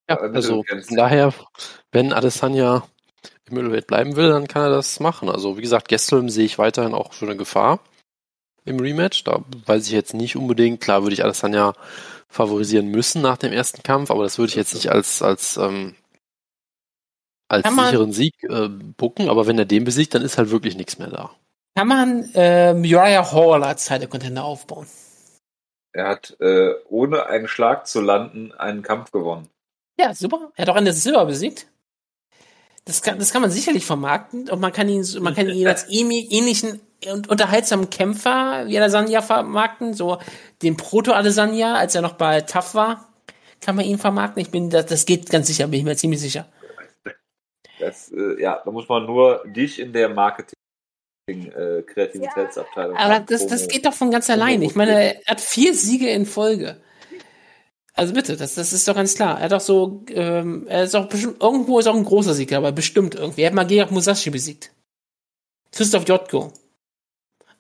[0.09, 1.33] Ja, Damit also von daher,
[1.93, 2.89] wenn Adesanya
[3.49, 5.29] im Middleweight bleiben will, dann kann er das machen.
[5.29, 7.81] Also wie gesagt, Gastelum sehe ich weiterhin auch schon eine Gefahr
[8.65, 9.25] im Rematch.
[9.25, 10.81] Da weiß ich jetzt nicht unbedingt.
[10.81, 11.73] Klar würde ich Adesanya
[12.29, 15.95] favorisieren müssen nach dem ersten Kampf, aber das würde ich jetzt nicht als als ähm,
[17.49, 19.29] als Kann man- sicheren Sieg äh, bucken.
[19.31, 21.31] Aber wenn er den besiegt, dann ist halt wirklich nichts mehr da.
[21.75, 24.87] Kann man ähm, Uriah Hall als Title Contender aufbauen?
[25.93, 29.49] Er hat äh, ohne einen Schlag zu landen einen Kampf gewonnen.
[29.99, 30.51] Ja, super.
[30.57, 31.67] Er hat auch Anderson Silver besiegt.
[32.89, 35.87] Das kann, das kann man sicherlich vermarkten und man kann ihn, man kann ihn als
[35.91, 36.81] ähnli- ähnlichen
[37.13, 40.19] und unterhaltsamen Kämpfer wie Adesanya vermarkten, so
[40.63, 43.13] den Proto-Adesanya, als er noch bei TAF war,
[43.61, 44.41] kann man ihn vermarkten.
[44.41, 46.47] Ich bin, das, das geht ganz sicher, bin ich mir ziemlich sicher.
[47.79, 50.55] Das, äh, ja, da muss man nur dich in der Marketing
[51.29, 52.97] äh, Kreativitätsabteilung.
[52.97, 53.73] Aber haben, das, das Promo.
[53.75, 54.63] geht doch von ganz allein.
[54.63, 56.81] Ich meine, er hat vier Siege in Folge.
[57.99, 59.39] Also bitte, das, das ist doch ganz klar.
[59.39, 62.53] Er hat doch so, ähm, er ist auch bestimmt, irgendwo ist auch ein großer Sieg,
[62.53, 63.43] aber bestimmt irgendwie.
[63.43, 64.71] Er hat mal Georg Musashi besiegt.
[65.73, 66.53] Christoph Jotko.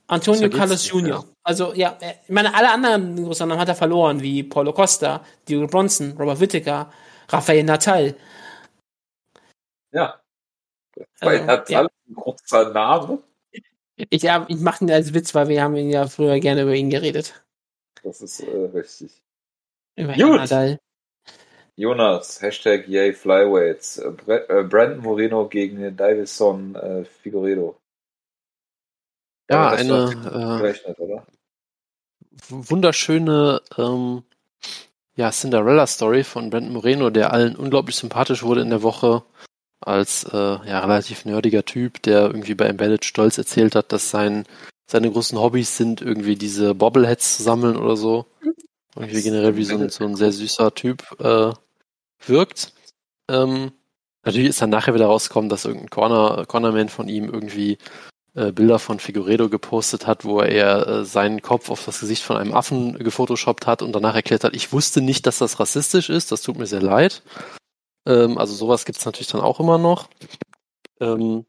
[0.06, 1.24] Antonio Carlos Jr.
[1.42, 5.24] Also, ja, er- ich meine, alle anderen großen Namen hat er verloren, wie Paulo Costa,
[5.48, 6.92] Diego Bronson, Robert Whittaker,
[7.28, 8.14] Rafael Natal.
[9.90, 10.20] Ja.
[10.94, 11.80] Also, Weil er hat ja.
[11.82, 13.18] ein großer Name.
[13.96, 16.90] Ich, ich mache ihn als Witz, weil wir haben ihn ja früher gerne über ihn
[16.90, 17.44] geredet.
[18.04, 19.20] Das ist äh, richtig.
[19.98, 20.36] Über Gut.
[20.36, 20.78] Nadal.
[21.76, 23.98] Jonas, Hashtag Yay Flyweights.
[23.98, 27.76] Äh, Bre äh, Brandon Moreno gegen Davison äh, Figueredo.
[29.50, 31.20] Ja, eine äh,
[32.48, 34.22] wunderschöne ähm,
[35.16, 39.24] ja, Cinderella-Story von Brandon Moreno, der allen unglaublich sympathisch wurde in der Woche
[39.80, 44.44] als äh, ja, relativ nerdiger Typ, der irgendwie bei Embedded stolz erzählt hat, dass sein,
[44.86, 48.26] seine großen Hobbys sind, irgendwie diese Bobbleheads zu sammeln oder so.
[48.96, 51.52] Irgendwie generell wie so ein, so ein sehr süßer Typ äh,
[52.26, 52.72] wirkt.
[53.28, 53.72] Ähm,
[54.24, 57.78] natürlich ist dann nachher wieder rausgekommen, dass irgendein Corner, Cornerman von ihm irgendwie
[58.34, 62.36] äh, Bilder von Figueredo gepostet hat, wo er äh, seinen Kopf auf das Gesicht von
[62.36, 66.30] einem Affen gefotoshoppt hat und danach erklärt hat, ich wusste nicht, dass das rassistisch ist,
[66.30, 67.22] das tut mir sehr leid.
[68.06, 70.08] Ähm, also sowas gibt's natürlich dann auch immer noch.
[71.00, 71.46] Ähm,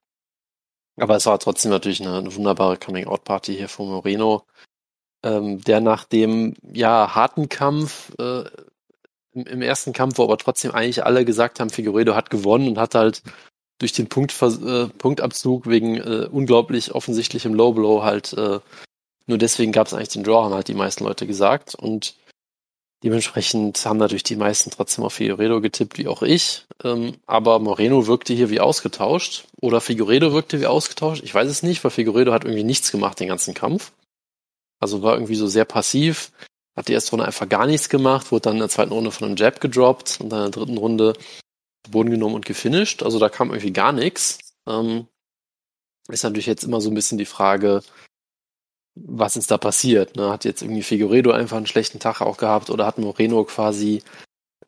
[0.98, 4.46] aber es war trotzdem natürlich eine, eine wunderbare Coming-out-Party hier von Moreno,
[5.24, 8.44] ähm, der nach dem ja harten Kampf äh,
[9.34, 12.78] im, im ersten Kampf, wo aber trotzdem eigentlich alle gesagt haben, Figueredo hat gewonnen und
[12.78, 13.22] hat halt
[13.80, 18.60] durch den Punkt, äh, Punktabzug wegen äh, unglaublich offensichtlichem Low Blow halt äh,
[19.30, 22.16] nur deswegen gab es eigentlich den Draw, haben halt die meisten Leute gesagt und
[23.04, 26.66] dementsprechend haben natürlich die meisten trotzdem auf Figueredo getippt, wie auch ich.
[26.84, 31.22] Ähm, aber Moreno wirkte hier wie ausgetauscht oder Figueredo wirkte wie ausgetauscht.
[31.24, 33.92] Ich weiß es nicht, weil Figueredo hat irgendwie nichts gemacht den ganzen Kampf.
[34.80, 36.32] Also war irgendwie so sehr passiv,
[36.76, 39.28] hat die erste Runde einfach gar nichts gemacht, wurde dann in der zweiten Runde von
[39.28, 41.14] einem Jab gedroppt und dann in der dritten Runde
[41.90, 43.04] Boden genommen und gefinisht.
[43.04, 44.40] Also da kam irgendwie gar nichts.
[44.68, 45.08] Ähm,
[46.08, 47.82] ist natürlich jetzt immer so ein bisschen die Frage,
[48.96, 50.16] was ist da passiert?
[50.16, 50.30] Ne?
[50.30, 54.02] Hat jetzt irgendwie Figueredo einfach einen schlechten Tag auch gehabt oder hat Moreno quasi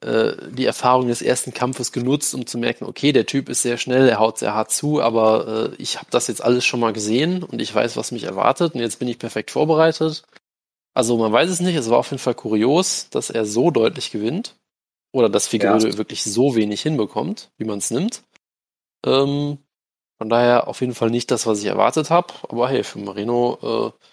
[0.02, 3.78] äh, die Erfahrung des ersten Kampfes genutzt, um zu merken, okay, der Typ ist sehr
[3.78, 6.94] schnell, er haut sehr hart zu, aber äh, ich habe das jetzt alles schon mal
[6.94, 10.24] gesehen und ich weiß, was mich erwartet und jetzt bin ich perfekt vorbereitet.
[10.94, 14.12] Also man weiß es nicht, es war auf jeden Fall kurios, dass er so deutlich
[14.12, 14.56] gewinnt
[15.14, 15.98] oder dass Figueredo Ja.
[15.98, 18.24] wirklich so wenig hinbekommt, wie man es nimmt.
[19.06, 19.60] Ähm,
[20.18, 23.94] von daher auf jeden Fall nicht das, was ich erwartet habe, aber hey, für Moreno
[23.98, 24.06] äh,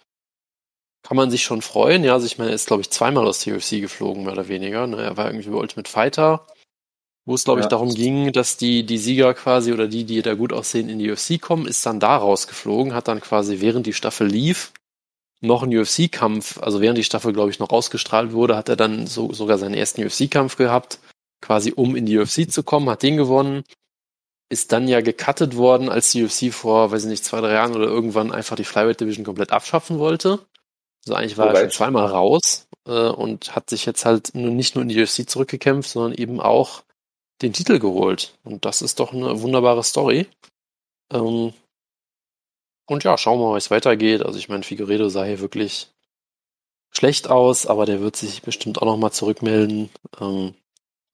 [1.03, 2.05] kann man sich schon freuen.
[2.05, 4.49] Ja, also ich meine, er ist, glaube ich, zweimal aus der UFC geflogen, mehr oder
[4.49, 4.87] weniger.
[4.87, 5.03] Ne?
[5.03, 6.47] Er war irgendwie bei Ultimate Fighter,
[7.25, 7.71] wo es, glaube ich, Ja.
[7.71, 11.11] darum ging, dass die, die Sieger quasi oder die, die da gut aussehen, in die
[11.11, 14.73] UFC kommen, ist dann da rausgeflogen, hat dann quasi, während die Staffel lief,
[15.41, 19.07] noch einen UFC-Kampf, also während die Staffel, glaube ich, noch ausgestrahlt wurde, hat er dann
[19.07, 20.99] so, sogar seinen ersten UFC-Kampf gehabt,
[21.41, 23.63] quasi um in die UFC zu kommen, hat den gewonnen.
[24.51, 27.77] ist dann ja gecuttet worden, als die UFC vor, weiß ich nicht, zwei, drei Jahren
[27.77, 30.41] oder irgendwann einfach die Flyweight Division komplett abschaffen wollte.
[31.09, 34.83] Also eigentlich war er schon zweimal raus äh, und hat sich jetzt halt nicht nur
[34.83, 36.83] in die UFC zurückgekämpft, sondern eben auch
[37.41, 38.37] den Titel geholt.
[38.45, 40.27] Und das ist doch eine wunderbare Story.
[41.11, 41.55] Ähm,
[42.87, 44.23] und ja, schauen wir mal, wie es weitergeht.
[44.23, 45.89] Also ich meine, Figueredo sah hier wirklich
[46.91, 49.89] schlecht aus, aber der wird sich bestimmt auch nochmal zurückmelden.
[50.21, 50.55] Ähm,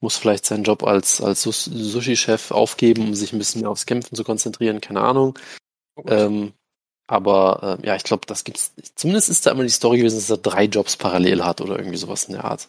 [0.00, 4.16] muss vielleicht seinen Job als, als Sushi-Chef aufgeben, um sich ein bisschen mehr aufs Kämpfen
[4.16, 5.38] zu konzentrieren, keine Ahnung.
[5.94, 6.52] Oh ähm,
[7.07, 8.73] aber äh, ja, ich glaube, das gibt's.
[8.95, 11.99] Zumindest ist da immer die Story gewesen, dass er drei Jobs parallel hat oder irgendwie
[11.99, 12.69] sowas in der Art.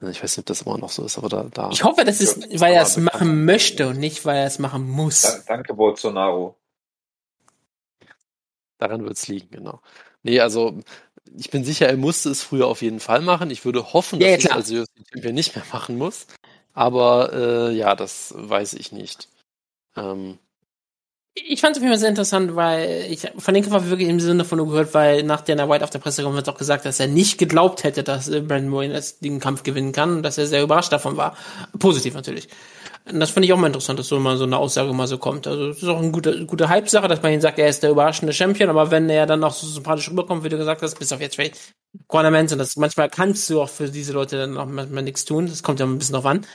[0.00, 1.44] Ich weiß nicht, ob das immer noch so ist, aber da.
[1.44, 4.58] da ich hoffe, das ist, weil er es machen möchte und nicht, weil er es
[4.58, 5.44] machen muss.
[5.46, 6.56] Danke, Bolsonaro.
[8.78, 9.80] Daran wird es liegen, genau.
[10.22, 10.78] Nee, also
[11.36, 13.50] ich bin sicher, er musste es früher auf jeden Fall machen.
[13.50, 16.26] Ich würde hoffen, dass ja, ja, er als UFC-Champion nicht mehr machen muss.
[16.72, 19.28] Aber äh, ja, das weiß ich nicht.
[19.96, 20.38] Ähm,
[21.34, 24.20] ich fand es auf jeden Fall sehr interessant, weil ich von den Kampf wirklich im
[24.20, 27.08] Sinne von nur gehört, weil nach Dana White auf der Pressekonferenz auch gesagt, dass er
[27.08, 30.62] nicht geglaubt hätte, dass äh, Brandon Moyen den Kampf gewinnen kann und dass er sehr
[30.62, 31.36] überrascht davon war.
[31.78, 32.48] Positiv natürlich.
[33.10, 35.18] Und das finde ich auch mal interessant, dass so mal so eine Aussage mal so
[35.18, 35.46] kommt.
[35.48, 37.90] Also es ist auch eine gute, gute Hype-Sache, dass man ihn sagt, er ist der
[37.90, 41.12] überraschende Champion, aber wenn er dann auch so sympathisch rüberkommt, wie du gesagt hast, bis
[41.12, 41.58] auf jetzt vielleicht
[42.06, 45.48] Cornermans und das manchmal kannst du auch für diese Leute dann auch manchmal nichts tun.
[45.48, 46.46] Das kommt ja ein bisschen drauf an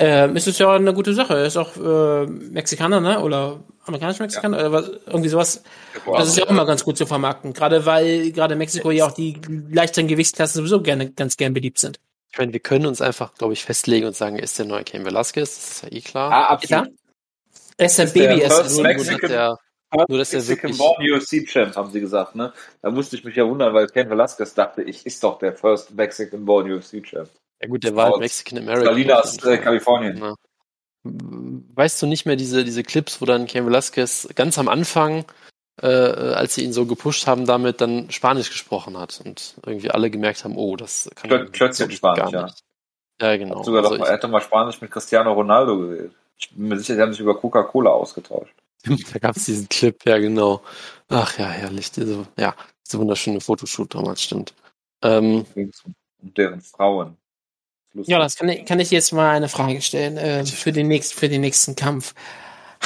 [0.00, 1.34] äh, ist es ja eine gute Sache.
[1.34, 3.20] Er ist auch äh, Mexikaner, ne?
[3.20, 4.68] Oder amerikanisch-Mexikaner ja.
[4.68, 5.62] oder was, irgendwie sowas.
[6.06, 7.52] das ist ja auch immer ganz gut zu vermarkten.
[7.52, 9.38] Gerade weil gerade Mexiko ja auch die
[9.70, 12.00] leichteren Gewichtsklassen sowieso gerne, ganz gern beliebt sind.
[12.32, 14.84] Ich meine, wir können uns einfach, glaube ich, festlegen und sagen, er ist der neue
[14.84, 16.32] Cain Velasquez, das ist ja eh klar.
[16.32, 16.86] Ah, absolut.
[16.86, 16.92] Ja?
[17.76, 19.58] Er ist ein Baby, er ist nur, Mexican, der,
[20.08, 20.78] nur, dass er wirklich...
[20.78, 22.52] Born UFC Champ, haben sie gesagt, ne?
[22.82, 25.92] Da musste ich mich ja wundern, weil Cain Velasquez dachte, ich ist doch der First
[25.94, 27.28] Mexican Born UFC Champ.
[27.60, 28.86] Ja gut, der war halt Mexican American.
[28.86, 30.18] Salinas, äh, Kalifornien.
[30.18, 30.34] Ja.
[31.02, 35.24] Weißt du nicht mehr diese, diese Clips, wo dann Ken Velasquez ganz am Anfang,
[35.80, 40.10] äh, als sie ihn so gepusht haben, damit dann Spanisch gesprochen hat und irgendwie alle
[40.10, 42.48] gemerkt haben, oh, das kann Plö Plötzlich Spanisch, ja.
[43.20, 43.58] Ja, genau.
[43.58, 46.12] Hat sogar also doch, er hätte mal Spanisch mit Cristiano Ronaldo gewählt.
[46.38, 48.54] Ich bin mir sicher, sie haben sich über Coca-Cola ausgetauscht.
[49.12, 50.62] da gab es diesen Clip, ja genau.
[51.08, 51.90] Ach ja, herrlich.
[51.92, 52.54] Diese, ja,
[52.86, 54.54] diese wunderschöne Fotoshoot damals, stimmt.
[55.02, 57.16] Ähm, und deren Frauen.
[57.94, 61.18] Ja, das kann ich, kann ich jetzt mal eine Frage stellen äh, für, den nächsten,
[61.18, 62.14] für den nächsten Kampf.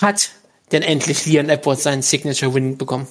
[0.01, 0.31] Hat
[0.73, 3.07] denn endlich Leon Edwards seinen Signature-Win bekommen?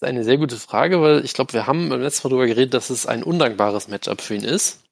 [0.00, 2.46] Das ist eine sehr gute Frage, weil ich glaube, wir haben beim letzten Mal darüber
[2.46, 4.84] geredet, dass es ein undankbares Matchup für ihn ist.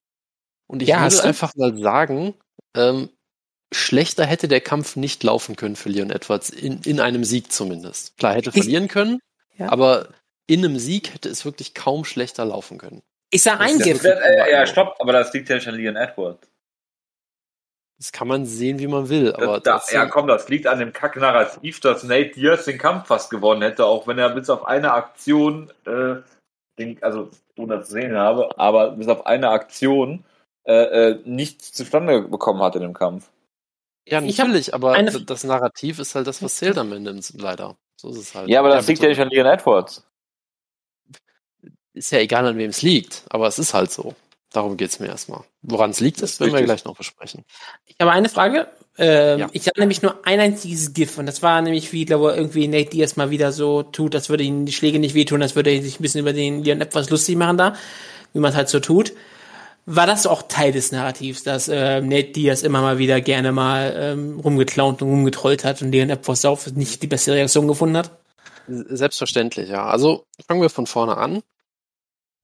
[0.67, 2.35] Und ich ja, würde einfach mal sagen,
[2.77, 3.11] ähm,
[3.73, 8.17] schlechter hätte der Kampf nicht laufen können für Leon Edwards, in, in einem Sieg zumindest.
[8.17, 9.21] Klar, hätte verlieren können,
[9.57, 9.71] ja.
[9.71, 10.09] aber
[10.49, 13.03] in einem Sieg hätte es wirklich kaum schlechter laufen können.
[13.31, 14.05] Ist er eingift?
[14.05, 16.49] Äh, ja, stopp, aber das liegt ja nicht an Leon Edwards.
[17.99, 19.33] Das kann man sehen, wie man will.
[19.35, 23.31] Aber da, ja, komm, das liegt an dem Kack-Narrativ, dass Nate Diaz den Kampf fast
[23.31, 26.17] gewonnen hätte, auch wenn er bis auf eine Aktion, äh,
[26.79, 30.25] den, also ohne das sehen habe, aber bis auf eine Aktion
[30.65, 30.75] äh,
[31.11, 33.31] äh, nichts zustande bekommen hat in dem Kampf.
[34.07, 37.77] Ja, natürlich, aber das Narrativ ist halt das, was zählt am Ende, leider.
[37.99, 38.49] So ist es halt.
[38.49, 40.07] Ja, aber das liegt ja nicht an Leon Edwards
[41.97, 44.15] ist ja egal, an wem es liegt, aber es ist halt so.
[44.53, 45.43] Darum geht's mir erstmal.
[45.63, 47.45] Woran es liegt, das, das werden wir gleich noch besprechen.
[47.87, 48.69] Ich habe eine Frage.
[48.97, 49.49] Ähm, ja.
[49.53, 52.91] Ich habe nämlich nur ein einziges GIF und das war nämlich, wie glaube irgendwie Nate
[52.91, 56.01] Diaz mal wieder so tut, als würde ihm die Schläge nicht wehtun, als würde sich
[56.01, 57.75] ein bisschen über den Leon etwas lustig machen da,
[58.33, 59.13] wie man es halt so tut.
[59.85, 63.95] War das auch Teil des Narrativs, dass äh, Nate Diaz immer mal wieder gerne mal
[63.97, 68.11] ähm, rumgeklaunt und rumgetrollt hat und Leon etwas auf nicht die beste Reaktion gefunden hat?
[68.67, 69.87] Selbstverständlich, ja.
[69.87, 71.43] Also fangen wir von vorne an.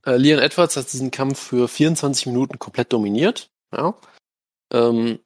[0.04, 3.50] Äh, Leon Edwards hat diesen Kampf für 24 Minuten komplett dominiert.
[3.72, 3.94] Ja.
[4.72, 5.20] Ähm,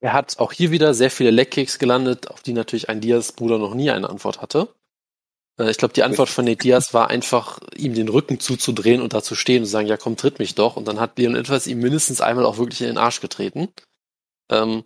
[0.00, 3.74] er hat auch hier wieder sehr viele Leckkicks gelandet, auf die natürlich ein Diaz-Bruder noch
[3.74, 4.74] nie eine Antwort hatte.
[5.58, 9.14] Äh, ich glaube, die Antwort von Nate Diaz war einfach, ihm den Rücken zuzudrehen und
[9.14, 10.76] da zu stehen und zu sagen, ja komm, tritt mich doch.
[10.76, 13.68] Und dann hat Leon Edwards ihm mindestens einmal auch wirklich in den Arsch getreten.
[14.50, 14.84] Ähm,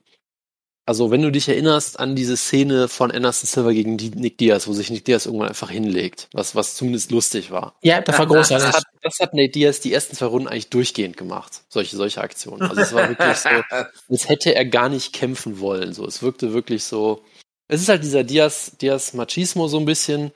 [0.91, 4.73] also, wenn du dich erinnerst an diese Szene von Anderson Silver gegen Nick Diaz, wo
[4.73, 7.77] sich Nick Diaz irgendwann einfach hinlegt, was, was zumindest lustig war.
[7.81, 8.67] Ja, das war großartig.
[8.67, 11.61] Das hat, das hat Nate Diaz die ersten zwei Runden eigentlich durchgehend gemacht.
[11.69, 12.63] Solche, solche Aktionen.
[12.63, 13.49] Also, es war wirklich so,
[14.11, 15.93] als hätte er gar nicht kämpfen wollen.
[15.93, 17.23] So, es wirkte wirklich so.
[17.69, 20.33] Es ist halt dieser Diaz, Diaz Machismo so ein bisschen.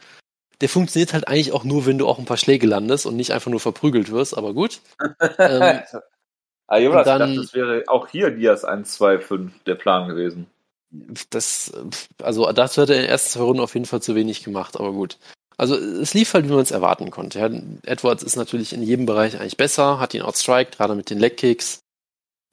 [0.60, 3.32] Der funktioniert halt eigentlich auch nur, wenn du auch ein paar Schläge landest und nicht
[3.32, 4.78] einfach nur verprügelt wirst, aber gut.
[5.40, 5.80] ähm,
[6.66, 10.46] Ah, Jonas, dann, ich dachte, das wäre auch hier Diaz 1-2-5 der Plan gewesen.
[11.30, 11.72] Das,
[12.22, 14.78] also dazu hat er in den ersten zwei Runden auf jeden Fall zu wenig gemacht,
[14.78, 15.18] aber gut.
[15.56, 17.38] Also es lief halt, wie man es erwarten konnte.
[17.38, 17.50] Ja,
[17.84, 21.80] Edwards ist natürlich in jedem Bereich eigentlich besser, hat ihn outstriked, gerade mit den Legkicks.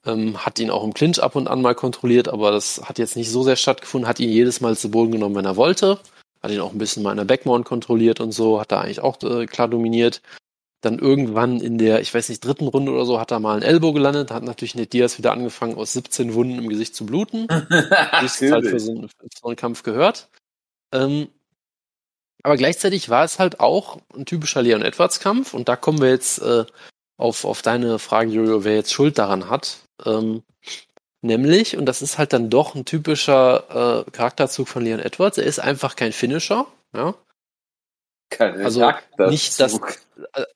[0.04, 3.16] Ähm, hat ihn auch im Clinch ab und an mal kontrolliert, aber das hat jetzt
[3.16, 4.08] nicht so sehr stattgefunden.
[4.08, 6.00] Hat ihn jedes Mal zu Boden genommen, wenn er wollte.
[6.42, 8.60] Hat ihn auch ein bisschen mal in der Backmount kontrolliert und so.
[8.60, 10.20] Hat da eigentlich auch äh, klar dominiert.
[10.82, 13.62] Dann irgendwann in der, ich weiß nicht, dritten Runde oder so, hat er mal ein
[13.62, 14.30] Elbow gelandet.
[14.30, 17.46] Hat natürlich Ned Diaz wieder angefangen, aus 17 Wunden im Gesicht zu bluten.
[17.46, 20.28] das ist halt für so, einen, für so einen Kampf gehört.
[20.92, 21.28] Ähm,
[22.42, 26.10] aber gleichzeitig war es halt auch ein typischer Leon Edwards Kampf und da kommen wir
[26.10, 26.64] jetzt äh,
[27.16, 29.78] auf, auf deine Frage, Jojo, wer jetzt Schuld daran hat.
[30.04, 30.42] Ähm,
[31.20, 35.44] nämlich, und das ist halt dann doch ein typischer äh, Charakterzug von Leon Edwards, er
[35.44, 37.14] ist einfach kein Finisher, ja.
[38.32, 38.90] Kein Also
[39.28, 39.78] nicht, dass,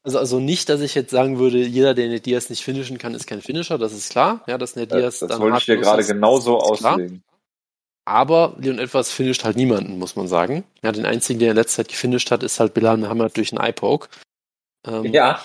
[0.02, 3.14] also, also nicht, dass ich jetzt sagen würde, jeder, der Ned Diaz nicht finishen kann,
[3.14, 4.42] ist kein Finisher, das ist klar.
[4.46, 7.22] Ja, dass Ned Diaz das dann wollte ich dir gerade das- genauso das ist auslegen.
[8.04, 10.64] Aber Leon Edwards finisht halt niemanden, muss man sagen.
[10.82, 13.64] Ja, den einzigen, der in letzter Zeit gefinisht hat, ist halt Bilal Muhammad durch einen
[13.64, 14.08] Eye-Poke.
[14.86, 15.42] Ähm, Ja,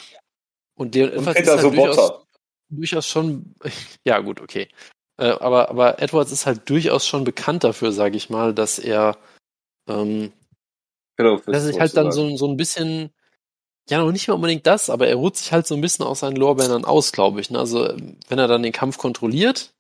[0.76, 2.24] Und Leon und Edwards Peter ist halt durchaus, Sobotta.
[2.70, 3.56] durchaus schon,
[4.06, 4.68] ja gut, okay.
[5.18, 9.18] Äh, aber, aber Edwards ist halt durchaus schon bekannt dafür, sage ich mal, dass er,
[9.90, 10.32] ähm,
[11.38, 13.12] Fist dass sich halt dann so, so ein bisschen,
[13.90, 16.22] ja noch nicht mal unbedingt das, aber er ruht sich halt so ein bisschen aus
[16.22, 17.50] seinen Lorbeeren aus, glaube ich.
[17.50, 17.60] Ne?
[17.60, 17.94] Also
[18.28, 19.74] wenn er dann den Kampf kontrolliert,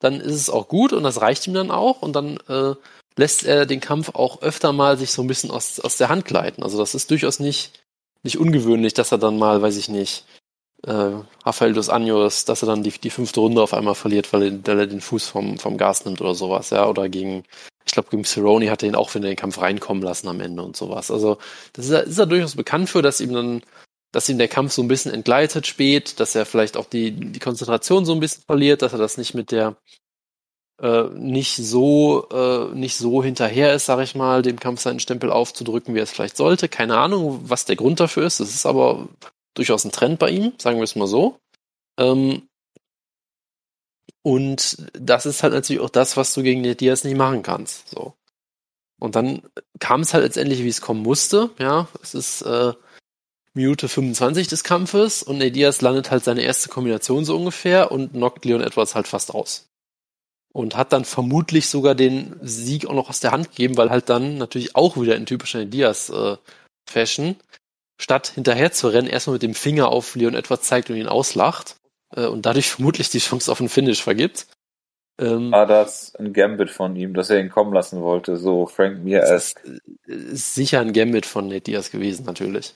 [0.00, 2.74] dann ist es auch gut und das reicht ihm dann auch und dann äh,
[3.16, 6.26] lässt er den Kampf auch öfter mal sich so ein bisschen aus, aus der Hand
[6.26, 6.62] gleiten.
[6.62, 7.82] Also das ist durchaus nicht,
[8.22, 10.24] nicht ungewöhnlich, dass er dann mal, weiß ich nicht,
[10.82, 11.12] äh,
[11.44, 14.66] Rafael dos Anjos, dass er dann die, die fünfte Runde auf einmal verliert, weil er,
[14.66, 17.44] weil er den Fuß vom, vom Gas nimmt oder sowas, ja, oder gegen,
[17.86, 20.40] ich glaube, gegen Cerrone hat er ihn auch wieder in den Kampf reinkommen lassen am
[20.40, 21.10] Ende und sowas.
[21.10, 21.38] Also,
[21.72, 23.62] das ist er, ist er durchaus bekannt für, dass ihm dann,
[24.12, 27.38] dass ihm der Kampf so ein bisschen entgleitet spät, dass er vielleicht auch die, die
[27.38, 29.76] Konzentration so ein bisschen verliert, dass er das nicht mit der,
[30.82, 35.30] äh, nicht so, äh, nicht so hinterher ist, sag ich mal, dem Kampf seinen Stempel
[35.30, 36.68] aufzudrücken, wie er es vielleicht sollte.
[36.68, 38.40] Keine Ahnung, was der Grund dafür ist.
[38.40, 39.08] Das ist aber
[39.54, 41.38] durchaus ein Trend bei ihm, sagen wir es mal so.
[41.98, 42.48] Ähm,
[44.26, 47.88] und das ist halt natürlich auch das, was du gegen den Diaz nicht machen kannst.
[47.90, 48.14] So.
[48.98, 49.42] Und dann
[49.78, 51.50] kam es halt letztendlich, wie es kommen musste.
[51.60, 52.72] Ja, es ist äh,
[53.54, 58.14] Minute 25 des Kampfes und Ned Diaz landet halt seine erste Kombination so ungefähr und
[58.14, 59.68] knockt Leon Edwards halt fast aus.
[60.52, 64.08] Und hat dann vermutlich sogar den Sieg auch noch aus der Hand gegeben, weil halt
[64.08, 66.36] dann natürlich auch wieder in typischer Ned Diaz äh,
[66.88, 67.36] Fashion
[67.96, 71.76] statt hinterher zu rennen, erstmal mit dem Finger auf Leon Edwards zeigt und ihn auslacht
[72.16, 74.46] äh, und dadurch vermutlich die Chance auf einen Finish vergibt.
[75.18, 79.02] Ähm, War das ein Gambit von ihm, dass er ihn kommen lassen wollte, so Frank
[79.02, 79.58] mir ist,
[80.04, 82.74] ist sicher ein Gambit von Ned Diaz gewesen, natürlich.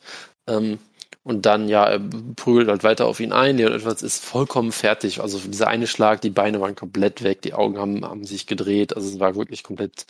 [0.48, 0.78] Ähm,
[1.22, 2.00] und dann, ja, er
[2.36, 3.58] prügelt halt weiter auf ihn ein.
[3.58, 5.20] Leon Edwards ist vollkommen fertig.
[5.20, 8.96] Also dieser eine Schlag, die Beine waren komplett weg, die Augen haben, haben sich gedreht.
[8.96, 10.06] Also es war wirklich komplett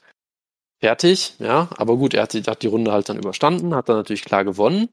[0.81, 1.69] fertig, ja.
[1.77, 4.45] Aber gut, er hat die, hat die Runde halt dann überstanden, hat dann natürlich klar
[4.45, 4.89] gewonnen.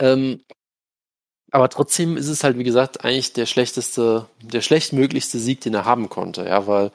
[0.00, 0.44] Ähm,
[1.50, 5.84] aber trotzdem ist es halt, wie gesagt, eigentlich der schlechteste, der schlechtmöglichste Sieg, den er
[5.84, 6.92] haben konnte, ja, weil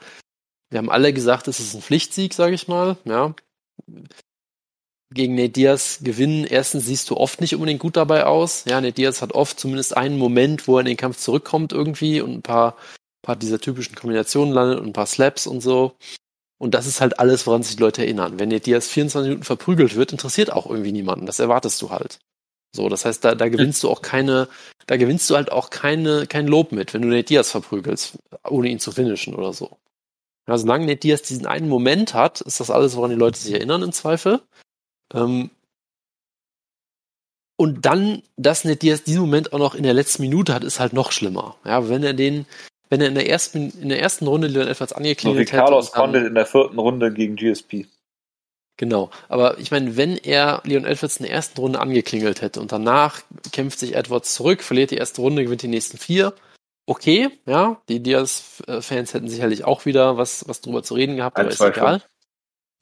[0.69, 3.35] wir haben alle gesagt, es ist ein Pflichtsieg, sage ich mal, ja.
[5.13, 8.65] Gegen Nate Diaz gewinnen, erstens siehst du oft nicht unbedingt gut dabei aus.
[8.65, 12.21] Ja, Nate Diaz hat oft zumindest einen Moment, wo er in den Kampf zurückkommt irgendwie
[12.21, 12.75] und ein paar,
[13.21, 15.95] paar dieser typischen Kombinationen landet und ein paar Slaps und so.
[16.57, 18.39] Und das ist halt alles, woran sich die Leute erinnern.
[18.39, 21.27] Wenn Nate Diaz 24 Minuten verprügelt wird, interessiert auch irgendwie niemanden.
[21.27, 22.19] Das erwartest du halt.
[22.75, 24.47] So, das heißt, da, da gewinnst du auch keine,
[24.87, 28.17] da gewinnst du halt auch keine, kein Lob mit, wenn du Nate Diaz verprügelst,
[28.49, 29.77] ohne ihn zu finishen oder so.
[30.47, 33.53] Ja, solange Nate Diaz diesen einen Moment hat, ist das alles, woran die Leute sich
[33.53, 34.41] erinnern im Zweifel.
[35.13, 35.51] Ähm,
[37.55, 40.79] und dann, dass Nate Diaz diesen Moment auch noch in der letzten Minute hat, ist
[40.79, 41.55] halt noch schlimmer.
[41.65, 42.47] Ja, wenn er den,
[42.89, 45.57] wenn er in der ersten, in der ersten Runde Leon etwas So wie angeklingelt hätte.
[45.57, 47.85] Carlos Condit in der vierten Runde gegen GSP.
[48.77, 52.71] Genau, aber ich meine, wenn er Leon Edwards in der ersten Runde angeklingelt hätte und
[52.71, 56.33] danach kämpft sich Edwards zurück, verliert die erste Runde, gewinnt die nächsten vier,
[56.85, 61.41] okay, ja, die Diaz-Fans hätten sicherlich auch wieder was, was drüber zu reden gehabt, Ein,
[61.41, 62.01] aber ist zwei, egal.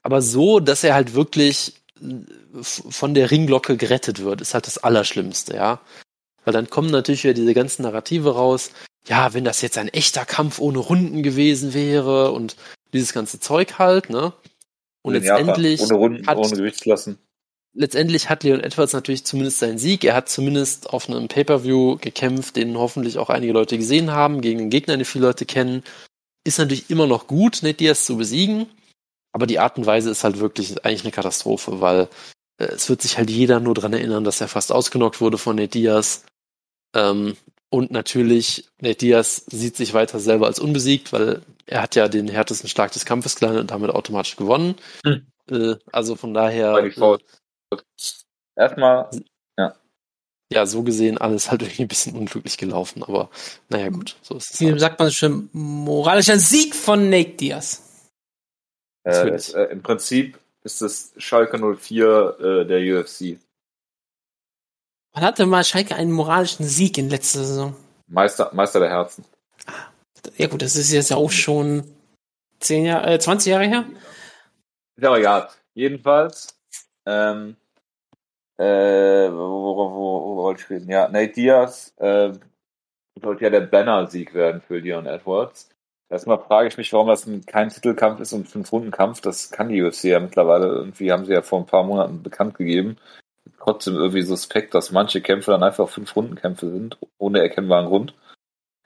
[0.03, 4.77] Aber so, dass er halt wirklich äh, von der Ringglocke gerettet wird, ist halt das
[4.77, 5.81] Allerschlimmste, ja.
[6.43, 8.71] Weil dann kommen natürlich wieder diese ganzen Narrative raus,
[9.07, 12.55] ja, wenn das jetzt ein echter Kampf ohne Runden gewesen wäre und
[12.93, 14.33] dieses ganze Zeug halt, ne?
[15.03, 17.17] Und In Japan, letztendlich ohne Runden, hat, ohne Gewichtsklassen.
[17.73, 20.03] letztendlich hat Leon Edwards natürlich zumindest seinen Sieg.
[20.03, 24.59] Er hat zumindest auf einem Pay-Per-View gekämpft, den hoffentlich auch einige Leute gesehen haben, gegen
[24.59, 25.83] einen Gegner, den viele Leute kennen.
[26.43, 28.67] Ist natürlich immer noch gut, Nate Diaz zu besiegen.
[29.33, 32.09] Aber die Art und Weise ist halt wirklich eigentlich eine Katastrophe, weil
[32.57, 35.55] äh, es wird sich halt jeder nur dran erinnern, dass er fast ausgenockt wurde von
[35.55, 36.25] Nate Diaz.
[36.93, 37.37] Ähm,
[37.73, 42.27] und natürlich, Nate Diaz sieht sich weiter selber als unbesiegt, weil er hat ja den
[42.27, 44.75] härtesten Schlag des Kampfes gelandet und damit automatisch gewonnen.
[45.05, 45.25] Hm.
[45.49, 46.75] Äh, also von daher.
[46.75, 47.17] Äh,
[48.57, 49.09] Erstmal,
[49.57, 49.73] ja.
[50.51, 53.29] ja, so gesehen alles halt irgendwie ein bisschen unglücklich gelaufen, aber
[53.69, 54.59] naja, gut, so ist es.
[54.59, 54.81] Wie Halt.
[54.81, 58.09] sagt man schon, moralischer Sieg von Nate Diaz.
[59.05, 63.39] Äh, äh, Im Prinzip ist es Schalke 04 äh, der UFC.
[65.13, 67.75] Wann hatte mal Schalke einen moralischen Sieg in letzter Saison?
[68.07, 69.25] Meister, Meister der Herzen.
[70.37, 71.83] Ja gut, das ist jetzt ja auch schon
[72.59, 73.85] zehn Jahre, äh, 20 Jahre her.
[74.95, 75.49] Ist aber egal.
[75.73, 76.57] Jedenfalls,
[77.05, 77.55] ähm,
[78.57, 80.89] äh, wo, wo, wo, wo wollte ich reden?
[80.89, 82.31] Ja, Nate Diaz äh,
[83.21, 85.69] sollte ja der Banner-Sieg werden für Leon Edwards.
[86.09, 89.21] Erstmal frage ich mich, warum das ein, kein Titelkampf ist und ein Fünf-Runden-Kampf.
[89.21, 90.67] Das kann die UFC ja mittlerweile.
[90.67, 92.97] Irgendwie haben sie ja vor ein paar Monaten bekannt gegeben.
[93.63, 98.13] Trotzdem irgendwie suspekt, dass manche Kämpfe dann einfach Fünf-Runden-Kämpfe sind, ohne erkennbaren Grund.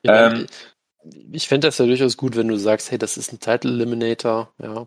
[0.01, 0.47] Ich, mein, Ähm,
[1.31, 4.51] ich fände das ja durchaus gut, wenn du sagst, hey, das ist ein Title Eliminator,
[4.61, 4.85] ja,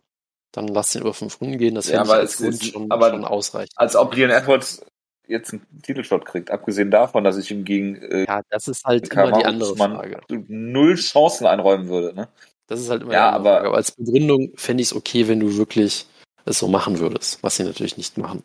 [0.53, 1.75] dann lass den über fünf Runden gehen.
[1.75, 3.73] Das Ja, aber als Grund ist- schon, aber- schon ausreichend.
[3.77, 4.85] Als ob Leon Edwards
[5.27, 9.09] jetzt einen Titelshot kriegt, abgesehen davon, dass ich ihm gegen äh, Ja, das ist halt
[9.11, 10.21] Kamaru immer die andere Frage.
[10.49, 12.15] null Chancen einräumen würde.
[12.15, 12.29] Ne?
[12.67, 13.69] Das ist halt immer Ja, die aber- Frage.
[13.69, 16.07] Aber als Begründung fände ich es okay, wenn du wirklich
[16.47, 18.43] es so machen würdest, was sie natürlich nicht machen.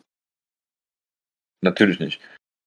[1.64, 2.20] Natürlich nicht.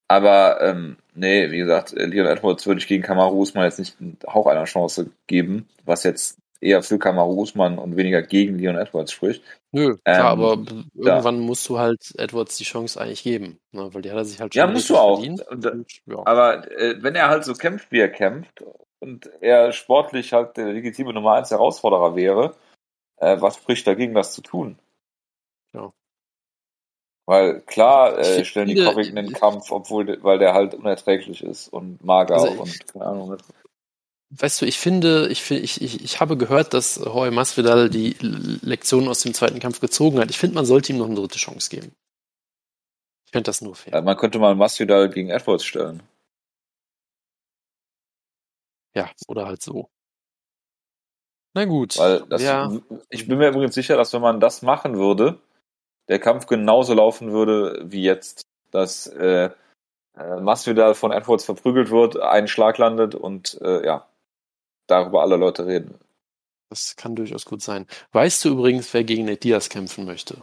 [0.09, 3.99] Aber ähm, nee, wie gesagt, äh, Leon Edwards würde ich gegen Kamaru Usman jetzt nicht
[3.99, 8.77] einen Hauch einer Chance geben, was jetzt eher für Kamaru Usman und weniger gegen Leon
[8.77, 9.43] Edwards spricht.
[9.71, 13.93] Nö, klar, Ähm, aber irgendwann musst du halt Edwards die Chance eigentlich geben, ne?
[13.93, 15.17] weil die hat er sich halt Ja, schon musst du auch.
[15.17, 15.45] verdient.
[15.47, 16.25] Und, äh, Und, ja.
[16.25, 18.63] Aber äh, wenn er halt so kämpft, wie er kämpft
[18.99, 22.55] und er sportlich halt der legitime Nummer 1 Herausforderer wäre,
[23.17, 24.79] äh, was spricht dagegen, das zu tun?
[25.73, 25.91] Ja.
[27.27, 31.67] Weil klar äh, Ich stellen die Comic einen Kampf, obwohl weil der halt unerträglich ist
[31.67, 33.37] und mager Also und keine Ahnung.
[34.29, 38.59] Weißt du, ich finde, ich, ich, ich, ich habe gehört, dass Jorge Masvidal die L-
[38.61, 40.29] Lektionen aus dem zweiten Kampf gezogen hat.
[40.29, 41.93] Ich finde, man sollte ihm noch eine dritte Chance geben.
[43.25, 43.93] Ich finde das nur fair.
[43.93, 46.01] Ja, man könnte mal Masvidal gegen Edwards stellen.
[48.95, 49.89] Ja, oder halt so.
[51.53, 51.97] Na gut.
[51.97, 52.71] Weil das, ja,
[53.09, 55.39] ich bin mir übrigens sicher, dass wenn man das machen würde,
[56.07, 58.43] der Kampf genauso laufen würde wie jetzt.
[58.71, 59.49] Dass äh,
[60.17, 64.07] äh, Masvidal von Edwards verprügelt wird, einen Schlag landet und äh, ja,
[64.87, 65.95] darüber alle Leute reden.
[66.69, 67.87] das kann durchaus gut sein.
[68.11, 70.41] Weißt du übrigens, wer gegen Nate Diaz kämpfen möchte?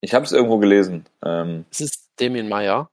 [0.00, 1.06] Ich habe es irgendwo gelesen.
[1.24, 2.88] Ähm, Es ist Damien Meyer,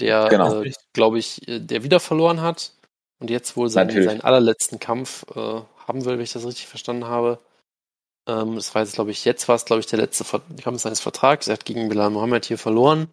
[0.00, 0.62] der, Genau.
[0.62, 2.72] äh, glaube ich, äh, der wieder verloren hat
[3.20, 7.06] und jetzt wohl seinen, seinen allerletzten Kampf äh, haben will, wenn ich das richtig verstanden
[7.06, 7.38] habe.
[8.26, 10.24] Ähm, das war jetzt, glaube ich, jetzt war es, glaube ich, der letzte
[10.62, 11.48] Kampf seines Vertrags.
[11.48, 13.08] Er hat gegen Bilal Mohammed hier verloren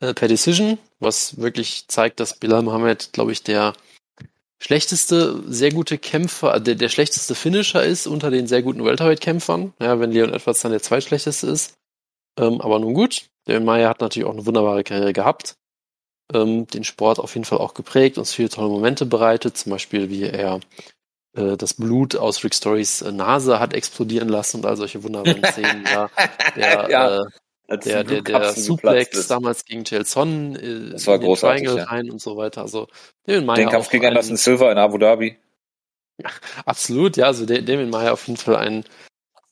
[0.00, 3.74] äh, per Decision, was wirklich zeigt, dass Bilal Mohammed, glaube ich, der
[4.58, 9.74] schlechteste, sehr gute Kämpfer, äh, der, der schlechteste Finisher ist unter den sehr guten Welterweight-Kämpfern.
[9.80, 11.74] Ja, wenn Leon Edwards dann der zweitschlechteste ist.
[12.38, 13.26] Ähm, aber nun gut.
[13.46, 15.56] Der Meyer hat natürlich auch eine wunderbare Karriere gehabt.
[16.32, 19.56] Ähm, den Sport auf jeden Fall auch geprägt, uns viele tolle Momente bereitet.
[19.56, 20.60] Zum Beispiel, wie er
[21.56, 25.84] das Blut aus Rick Storys äh, Nase hat explodieren lassen und all solche wunderbaren Szenen.
[25.84, 26.10] Ja,
[26.56, 27.22] der, Ja,
[27.68, 31.90] äh, der, der, der Suplex damals gegen Chelson äh, Das war großartig, Triangle ja.
[31.90, 32.62] rein und so weiter.
[32.62, 32.86] Also
[33.26, 35.36] Damien Meyer Den Kampf gegen Anderson Silva in Abu Dhabi.
[36.64, 38.84] Absolut, ja, also Da- Damien Meyer auf jeden Fall ein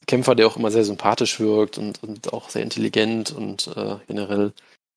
[0.07, 4.53] Kämpfer, der auch immer sehr sympathisch wirkt und, und auch sehr intelligent und äh, generell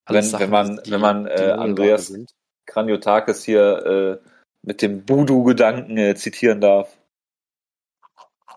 [0.07, 2.31] Wenn- Sachen, wenn man- die- wenn man, äh, Andreas- sind.
[2.65, 4.27] Kranjotakis hier äh,
[4.67, 6.99] mit dem Voodoo-Gedanken äh, zitieren darf.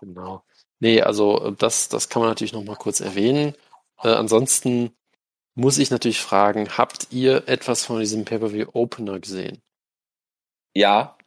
[0.01, 0.43] Genau.
[0.81, 3.55] Nee, also äh, das, das kann man natürlich noch mal kurz erwähnen.
[4.03, 4.93] Äh, ansonsten
[5.55, 9.61] muss ich natürlich fragen, habt ihr etwas von diesem Pay-Per-View-Opener gesehen?
[10.75, 11.17] Ja.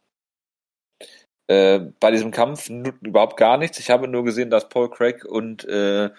[1.47, 3.79] Äh, bei diesem Kampf überhaupt gar nichts.
[3.79, 6.11] Ich habe nur gesehen, dass Paul Craig und äh,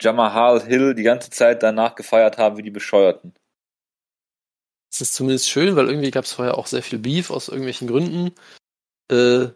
[0.00, 3.34] Jamahal Hill die ganze Zeit danach gefeiert haben wie die Bescheuerten.
[4.94, 7.88] Es ist zumindest schön, weil irgendwie gab es vorher auch sehr viel Beef aus irgendwelchen
[7.88, 8.30] Gründen.
[9.10, 9.48] Äh,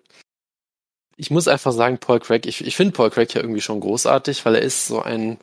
[1.17, 4.45] ich muss einfach sagen, Paul Craig, ich, ich finde Paul Craig ja irgendwie schon großartig,
[4.45, 5.39] weil er ist so ein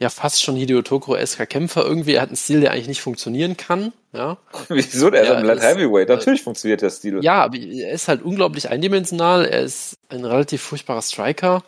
[0.00, 2.14] ja fast schon Hideo Tokoro-esker Kämpfer irgendwie.
[2.14, 3.92] Er hat einen Stil, der eigentlich nicht funktionieren kann.
[4.12, 5.10] Ja, Wieso?
[5.10, 6.08] Der Ja, ist ein Light Heavyweight.
[6.08, 7.18] Natürlich funktioniert der Stil.
[7.20, 9.44] ja aber er ist halt unglaublich eindimensional.
[9.44, 11.64] Er ist ein relativ furchtbarer Striker.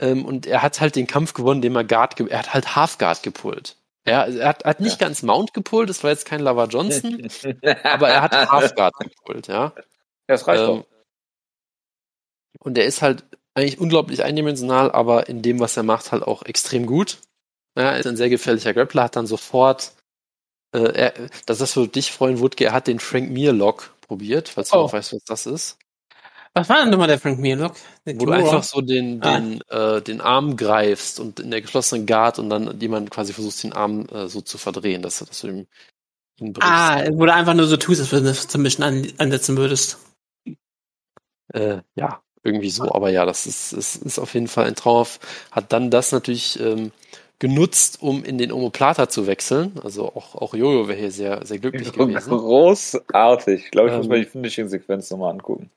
[0.00, 2.98] Ähm, und er hat halt den Kampf gewonnen, den er Guard, er hat halt Half
[2.98, 3.76] Guard gepullt.
[4.08, 7.28] Er, er hat, hat nicht ganz Mount gepullt, das war jetzt kein Lava Johnson,
[7.84, 9.72] aber er hat Half Guard gepullt, ja.
[9.76, 9.82] Ja,
[10.26, 10.84] das reicht Ähm,
[12.60, 16.42] und er ist halt eigentlich unglaublich eindimensional, aber in dem, was er macht, halt auch
[16.44, 17.18] extrem gut.
[17.76, 19.92] Ja, er ist ein sehr gefährlicher Grappler, hat dann sofort,
[20.74, 21.14] äh, er,
[21.46, 24.76] dass das würde dich freuen, Wutke, er hat den Frank Mir Lock probiert, falls du
[24.76, 24.82] Oh.
[24.82, 25.78] noch weißt, was das ist.
[26.60, 27.74] Was war denn nochmal der Frank Mirlock?
[28.04, 29.38] Wo du einfach so den, Ah.
[29.40, 33.62] den, äh, den Arm greifst und in der geschlossenen Guard und dann jemand quasi versuchst,
[33.64, 35.66] den Arm äh, so zu verdrehen, dass, dass du ihm
[36.40, 36.68] ihn brichst.
[36.70, 39.98] Ah, wo du einfach nur so tust, als wenn du das Submission an, ansetzen würdest.
[41.52, 42.92] Äh, ja, irgendwie so.
[42.92, 45.20] Aber ja, das ist, ist, ist auf jeden Fall ein Traumhaft.
[45.50, 46.92] Hat dann das natürlich ähm,
[47.38, 49.72] genutzt, um in den Omoplata zu wechseln.
[49.82, 52.38] Also auch, auch Jojo wäre hier sehr, sehr glücklich gewesen.
[52.38, 53.64] Großartig.
[53.66, 54.12] Ich glaube, ich muss Ähm.
[54.12, 55.70] mir die Finishing-Sequenz nochmal angucken.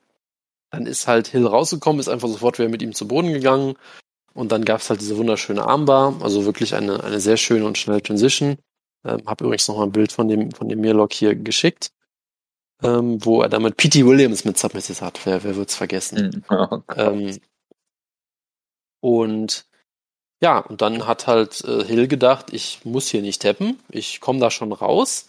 [0.72, 3.74] Dann ist halt Hill rausgekommen, ist einfach sofort wieder mit ihm zu Boden gegangen.
[4.34, 8.02] Und dann gab's halt diese wunderschöne Armbar, also wirklich eine, eine sehr schöne und schnelle
[8.02, 8.56] Transition.
[9.04, 11.92] Ähm, hab übrigens noch mal ein Bild von dem, von dem Mirlock hier geschickt,
[12.82, 14.06] ähm, wo er damit P.T.
[14.06, 15.20] Williams mit Submitted hat.
[15.26, 16.44] Wer, wer wird's vergessen?
[16.48, 16.96] Oh Gott.
[16.96, 17.38] Ähm,
[19.00, 19.66] und
[20.40, 24.40] ja, und dann hat halt äh, Hill gedacht, ich muss hier nicht tappen, ich komme
[24.40, 25.28] da schon raus.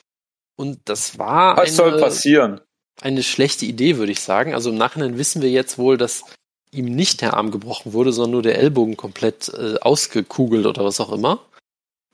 [0.55, 2.61] Und das war Was soll eine, passieren?
[3.01, 4.53] Eine schlechte Idee, würde ich sagen.
[4.53, 6.23] Also im Nachhinein wissen wir jetzt wohl, dass
[6.71, 10.99] ihm nicht der Arm gebrochen wurde, sondern nur der Ellbogen komplett äh, ausgekugelt oder was
[10.99, 11.39] auch immer.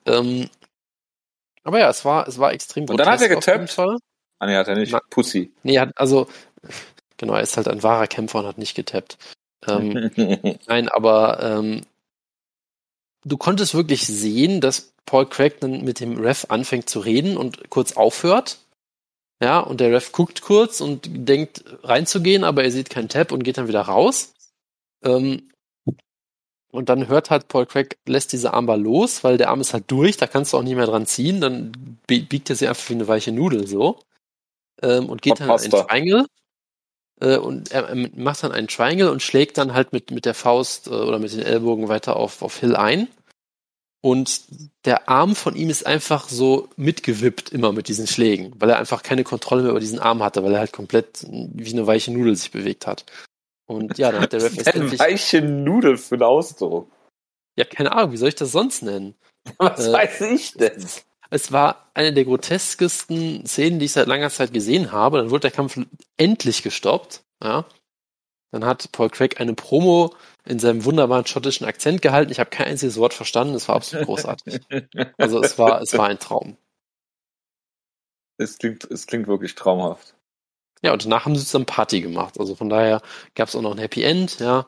[0.06, 0.50] Ähm,
[1.64, 3.78] aber ja, es war, es war extrem Und dann hat er getappt?
[4.40, 4.92] Ah, nee, hat er nicht.
[4.92, 5.52] Na- Pussy.
[5.64, 6.28] Nee, hat, also,
[7.18, 9.18] genau, er ist halt ein wahrer Kämpfer und hat nicht getappt.
[9.68, 10.12] Ähm,
[10.68, 11.82] Nein, aber ähm,
[13.26, 17.70] du konntest wirklich sehen, dass Paul Craig dann mit dem Ref anfängt zu reden und
[17.70, 18.60] kurz aufhört.
[19.42, 23.44] Ja, und der Ref guckt kurz und denkt reinzugehen, aber er sieht keinen Tap und
[23.44, 24.34] geht dann wieder raus.
[25.04, 25.50] Ähm,
[26.72, 29.90] und dann hört halt Paul Craig, lässt diese Armbar los, weil der Arm ist halt
[29.90, 32.90] durch, da kannst du auch nicht mehr dran ziehen, dann bi- biegt er sie einfach
[32.90, 34.00] wie eine weiche Nudel so.
[34.82, 35.84] Ähm, und geht dann in einen Pasta.
[35.84, 36.26] Triangle.
[37.22, 40.34] Äh, und er, er macht dann einen Triangle und schlägt dann halt mit, mit der
[40.34, 43.08] Faust äh, oder mit den Ellbogen weiter auf, auf Hill ein.
[44.02, 44.42] Und
[44.86, 49.04] der Arm von ihm ist einfach so mitgewippt immer mit diesen Schlägen, weil er einfach
[49.04, 52.36] keine Kontrolle mehr über diesen Arm hatte, weil er halt komplett wie eine weiche Nudel
[52.36, 53.06] sich bewegt hat.
[53.68, 56.90] Und ja, dann hat der Ref Eine weiche Nudel für den Ausdruck.
[57.58, 59.16] ja, keine Ahnung, wie soll ich das sonst nennen?
[59.58, 60.86] Was Äh, weiß ich denn?
[61.30, 65.18] Es war eine der groteskesten Szenen, die ich seit langer Zeit gesehen habe.
[65.18, 65.78] Dann wurde der Kampf
[66.18, 67.22] endlich gestoppt.
[67.44, 67.66] Ja.
[68.52, 72.32] Dann hat Paul Craig eine Promo in seinem wunderbaren schottischen Akzent gehalten.
[72.32, 73.54] Ich habe kein einziges Wort verstanden.
[73.54, 74.62] Es war absolut großartig.
[75.18, 76.58] Also es war, es war ein Traum.
[78.38, 80.16] Es klingt, es klingt wirklich traumhaft.
[80.82, 82.40] Ja, und danach haben sie zusammen Party gemacht.
[82.40, 83.02] Also von daher
[83.36, 84.40] gab es auch noch ein Happy End.
[84.40, 84.68] Ja.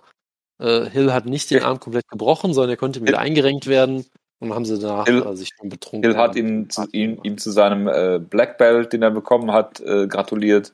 [0.60, 4.06] Äh, Hill hat nicht den Arm komplett gebrochen, sondern er konnte wieder eingerenkt werden.
[4.40, 6.12] Und dann haben sie danach Hill- äh, sich schon betrunken.
[6.12, 9.80] Hill hat ihn zu, ihm, ihm zu seinem äh, Black Belt, den er bekommen hat,
[9.80, 10.74] äh, gratuliert.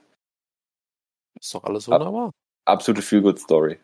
[1.39, 2.31] Ist doch alles wunderbar.
[2.67, 3.79] Absolute Feel-Good-Story.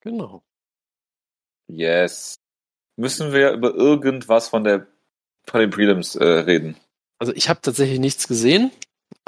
[0.00, 0.42] Genau.
[1.68, 2.36] Yes.
[2.96, 4.86] Müssen wir über irgendwas von der
[5.46, 6.76] von den Prelims äh, reden?
[7.18, 8.70] Also ich habe tatsächlich nichts gesehen.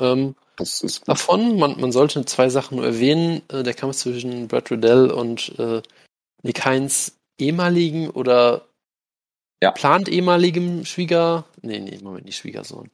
[0.00, 1.08] Ähm, Das ist gut.
[1.08, 1.58] davon.
[1.58, 3.42] Man, man sollte zwei Sachen nur erwähnen.
[3.48, 5.82] Äh, der Kampf zwischen Brad Riddell und äh,
[6.42, 8.68] Nick Heinz ehemaligen oder
[9.62, 9.70] Ja.
[9.72, 11.44] plant ehemaligem Schwieger.
[11.62, 12.90] Nee, nee, Moment, nicht Schwiegersohn.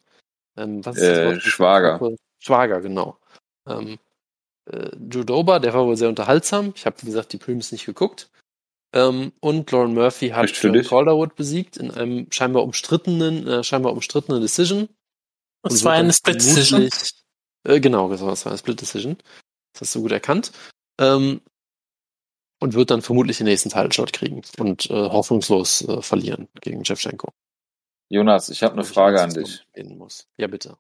[0.57, 1.43] Ähm, was ist Äh, Wort?
[1.43, 2.17] Schwager.
[2.39, 3.19] Schwager, genau.
[3.67, 3.99] Ähm,
[4.73, 6.73] äh, Judoba, der war wohl sehr unterhaltsam.
[6.77, 8.31] Ich habe, wie gesagt, die Prelims nicht geguckt.
[8.93, 10.53] Ähm, und Lauren Murphy hat.
[10.53, 14.89] Calderwood besiegt in einem scheinbar umstrittenen, äh, scheinbar umstrittenen Decision.
[15.63, 16.89] Und wird dann eine Split Decision.
[17.65, 19.17] Äh, genau, das war war eine Split Decision.
[19.73, 20.53] Das hast du gut erkannt.
[20.99, 21.41] Ähm,
[22.61, 27.33] und wird dann vermutlich den nächsten Title-Shot kriegen und äh, hoffnungslos äh, verlieren gegen Shevchenko.
[28.11, 29.67] Jonas, ich habe eine ich Frage an dich.
[30.37, 30.77] Ja, bitte.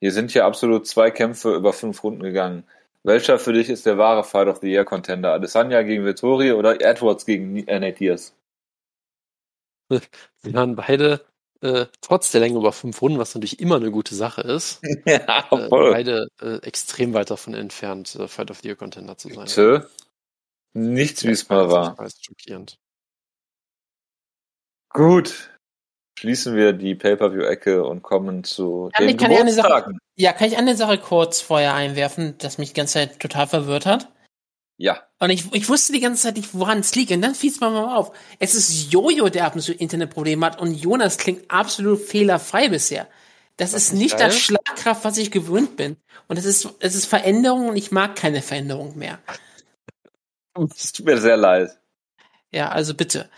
[0.00, 2.64] Hier sind ja absolut zwei Kämpfe über fünf Runden gegangen.
[3.04, 5.34] Welcher für dich ist der wahre Fight of the Year Contender?
[5.34, 8.34] Adesanya gegen Vittori oder Edwards gegen äh, Nate Diaz?
[9.90, 11.24] Sie waren beide
[11.60, 15.46] äh, trotz der Länge über fünf Runden, was natürlich immer eine gute Sache ist, ja,
[15.50, 19.44] äh, beide äh, extrem weit davon entfernt, äh, Fight of the Year Contender zu sein.
[19.44, 19.90] Bitte?
[20.72, 21.96] Nichts, wie es mal war.
[22.20, 22.78] Schockierend.
[24.90, 25.53] Gut.
[26.18, 29.98] Schließen wir die Pay-Per-View-Ecke und kommen zu Kann den kann eine Sache- Geburtstagen.
[30.16, 33.84] Ja, kann ich eine Sache kurz vorher einwerfen, das mich die ganze Zeit total verwirrt
[33.84, 34.08] hat?
[34.76, 35.02] Ja.
[35.18, 37.10] Und ich, ich wusste die ganze Zeit nicht, woran es liegt.
[37.12, 38.12] Und dann fiel es mir mal auf.
[38.38, 40.60] Es ist Jojo, der ab und zu Internetprobleme hat.
[40.60, 43.08] Und Jonas klingt absolut fehlerfrei bisher.
[43.56, 44.26] Das, ist nicht nicht geil?
[44.28, 45.96] das Schlagkraft, was ich gewöhnt bin.
[46.26, 49.18] Und es ist, es ist Veränderung und ich mag keine Veränderung mehr.
[50.72, 51.76] Es tut mir sehr leid.
[52.54, 53.28] Ja, also bitte.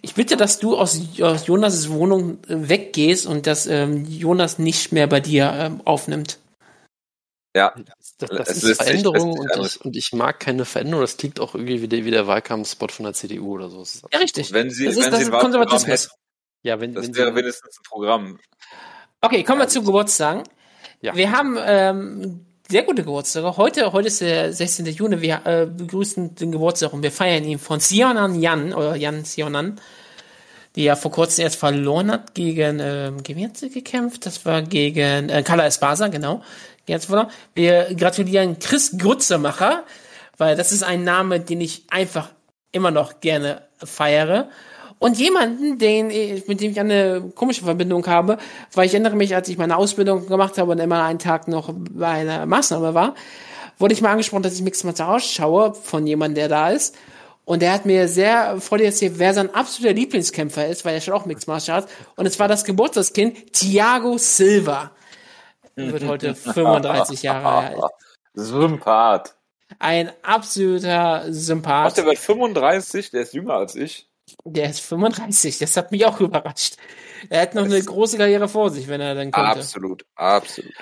[0.00, 4.92] Ich bitte, dass du aus, aus Jonas' Wohnung äh, weggehst und dass ähm, Jonas nicht
[4.92, 6.38] mehr bei dir ähm, aufnimmt.
[7.54, 7.74] Ja.
[8.16, 10.64] Das, das Es ist lässt sich- Veränderung lässt sich und, ich, und ich mag keine
[10.64, 11.02] Veränderung.
[11.02, 13.80] Das klingt auch irgendwie wie der, wie der Wahlkampfspot von der CDU oder so.
[13.80, 14.52] Das ist Ja, richtig.
[14.52, 16.04] Wenn sie, Das ist- wenn das sie Konservatismus.
[16.04, 16.12] hätten,
[16.62, 18.38] Ja, wenn, das wenn wäre sie, wenigstens ein Programm.
[19.20, 20.44] Okay, kommen wir zu Geburtstagen.
[21.02, 21.14] Ja.
[21.14, 23.58] Wir haben ähm, sehr gute Geburtstage.
[23.58, 24.86] Heute, heute ist der 16.
[24.86, 25.20] Juni.
[25.20, 29.78] Wir äh, begrüßen den Geburtstag und wir feiern ihn von Sionan Jan oder Jan Sionan.
[30.74, 33.18] die ja vor kurzem erst verloren hat gegen, ähm,
[33.52, 34.24] sie gekämpft?
[34.24, 36.42] Das war gegen äh, Carla Espasa, genau.
[37.54, 39.84] Wir gratulieren Chris Grutzemacher,
[40.38, 42.30] weil das ist ein Name, den ich einfach
[42.72, 44.48] immer noch gerne feiere.
[45.02, 48.38] Und jemanden, den ich, mit dem ich eine komische Verbindung habe,
[48.72, 51.74] weil ich erinnere mich, als ich meine Ausbildung gemacht habe und immer einen Tag noch
[51.74, 53.16] bei einer Maßnahme war,
[53.78, 56.94] wurde ich mal angesprochen, dass ich Mixed Martial Arts schaue von jemandem, der da ist.
[57.44, 61.14] Und der hat mir sehr freudig erzählt, wer sein absoluter Lieblingskämpfer ist, weil er schon
[61.14, 61.92] auch Mixed Martial Arts.
[62.14, 64.92] Und es war das Geburtstagskind Thiago Silva.
[65.74, 67.80] Er wird heute 35 Jahre alt.
[68.34, 69.34] Sympath.
[69.80, 71.96] Ein absoluter Sympath.
[71.96, 74.11] der wird 35, der ist jünger als ich.
[74.44, 76.76] Der ist 35, das hat mich auch überrascht.
[77.28, 79.50] Er hat noch eine große Karriere vor sich, wenn er dann könnte.
[79.50, 80.72] Absolut, absolut.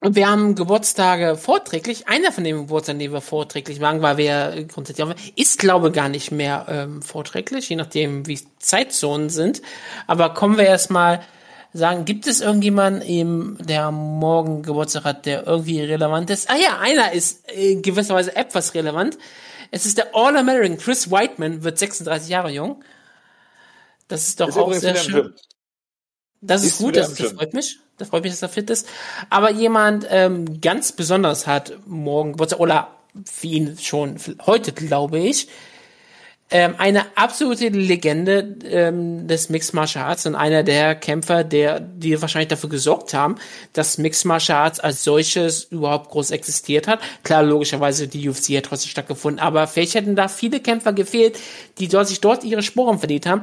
[0.00, 2.08] Und wir haben Geburtstage vorträglich.
[2.08, 6.08] Einer von den Geburtstagen, die wir vorträglich machen, weil wir grundsätzlich auch, ist glaube gar
[6.08, 9.62] nicht mehr ähm, vorträglich, je nachdem, wie Zeitzonen sind.
[10.08, 11.20] Aber kommen wir erstmal
[11.72, 16.50] sagen, gibt es irgendjemanden, eben, der morgen Geburtstag hat, der irgendwie relevant ist?
[16.50, 19.16] Ah ja, einer ist äh, gewisserweise etwas relevant.
[19.72, 22.84] Es ist der All-American Chris Whiteman, wird 36 Jahre jung.
[24.06, 25.34] Das ist doch Ist auch sehr schön.
[26.42, 27.78] Das ist Ist gut, das, das freut mich.
[27.96, 28.86] Das freut mich, dass er fit ist.
[29.30, 32.88] Aber jemand ähm, ganz besonders hat morgen Geburtstag, oder
[33.24, 35.48] für ihn schon heute, glaube ich,
[36.52, 42.20] ähm, eine absolute Legende ähm, des Mixed Martial Arts und einer der Kämpfer, der, die
[42.20, 43.36] wahrscheinlich dafür gesorgt haben,
[43.72, 47.00] dass Mixed Martial Arts als solches überhaupt groß existiert hat.
[47.22, 51.38] Klar, logischerweise, die UFC hat trotzdem stattgefunden, aber vielleicht hätten da viele Kämpfer gefehlt,
[51.78, 53.42] die dort sich dort ihre Sporen verdient haben.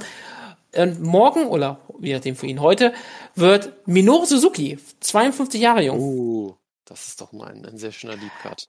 [0.76, 2.94] Und morgen, oder je nachdem für ihn heute,
[3.34, 6.54] wird Minoru Suzuki, 52 Jahre jung, Uh,
[6.86, 8.68] das ist doch mal ein, ein sehr schöner Deep Cut.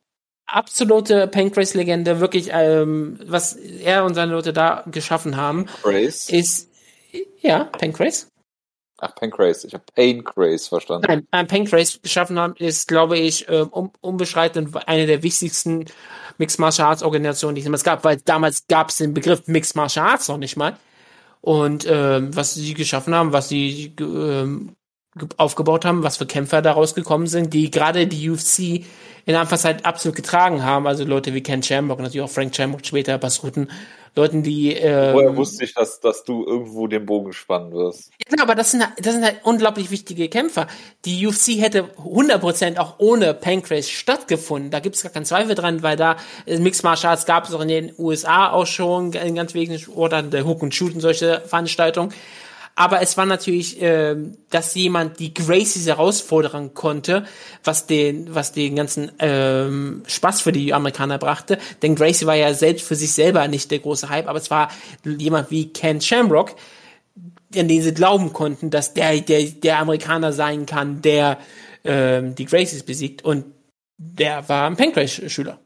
[0.52, 6.28] Absolute Pancrase-Legende, wirklich, ähm, was er und seine Leute da geschaffen haben, Grace.
[6.28, 6.68] ist,
[7.40, 8.26] ja, Pancrase.
[9.00, 9.66] Ach, Pancrase.
[9.66, 11.06] Ich habe Pancrase verstanden.
[11.08, 15.86] Nein, ein Pancrase geschaffen haben, ist, glaube ich, ähm, um, unbeschreitend eine der wichtigsten
[16.36, 19.74] Mixed Martial Arts Organisationen, die es jemals gab, weil damals gab es den Begriff Mixed
[19.74, 20.76] Martial Arts noch nicht mal.
[21.40, 24.76] Und ähm, was sie geschaffen haben, was sie ähm,
[25.36, 28.84] aufgebaut haben, was für Kämpfer daraus gekommen sind, die gerade die UFC in
[29.26, 30.86] der Anfangszeit absolut getragen haben.
[30.86, 33.70] Also Leute wie Ken Shamrock, natürlich auch Frank Shamrock später, Basruten,
[34.16, 38.10] Leuten, die ähm, Woher wusste ich, dass, dass du irgendwo den Bogen spannen wirst?
[38.28, 40.66] ja, aber das sind, das sind halt unglaublich wichtige Kämpfer.
[41.04, 44.70] Die UFC hätte 100% auch ohne Pancrase stattgefunden.
[44.70, 47.54] Da gibt es gar keinen Zweifel dran, weil da äh, Mixed Martial Arts gab es
[47.54, 51.00] auch in den USA auch schon in ganz wenigen Orten, der Hook und Shoot und
[51.00, 52.12] solche Veranstaltungen.
[52.80, 57.26] Aber es war natürlich, ähm, dass jemand die Gracies herausfordern konnte,
[57.62, 61.58] was den, was den ganzen ähm, Spaß für die Amerikaner brachte.
[61.82, 64.70] Denn Gracie war ja selbst für sich selber nicht der große Hype, aber es war
[65.04, 66.56] jemand wie Ken Shamrock,
[67.54, 71.36] an den sie glauben konnten, dass der, der, der Amerikaner sein kann, der
[71.84, 73.22] ähm, die Gracies besiegt.
[73.22, 73.44] Und
[73.98, 75.60] der war ein Pancrase-Schüler.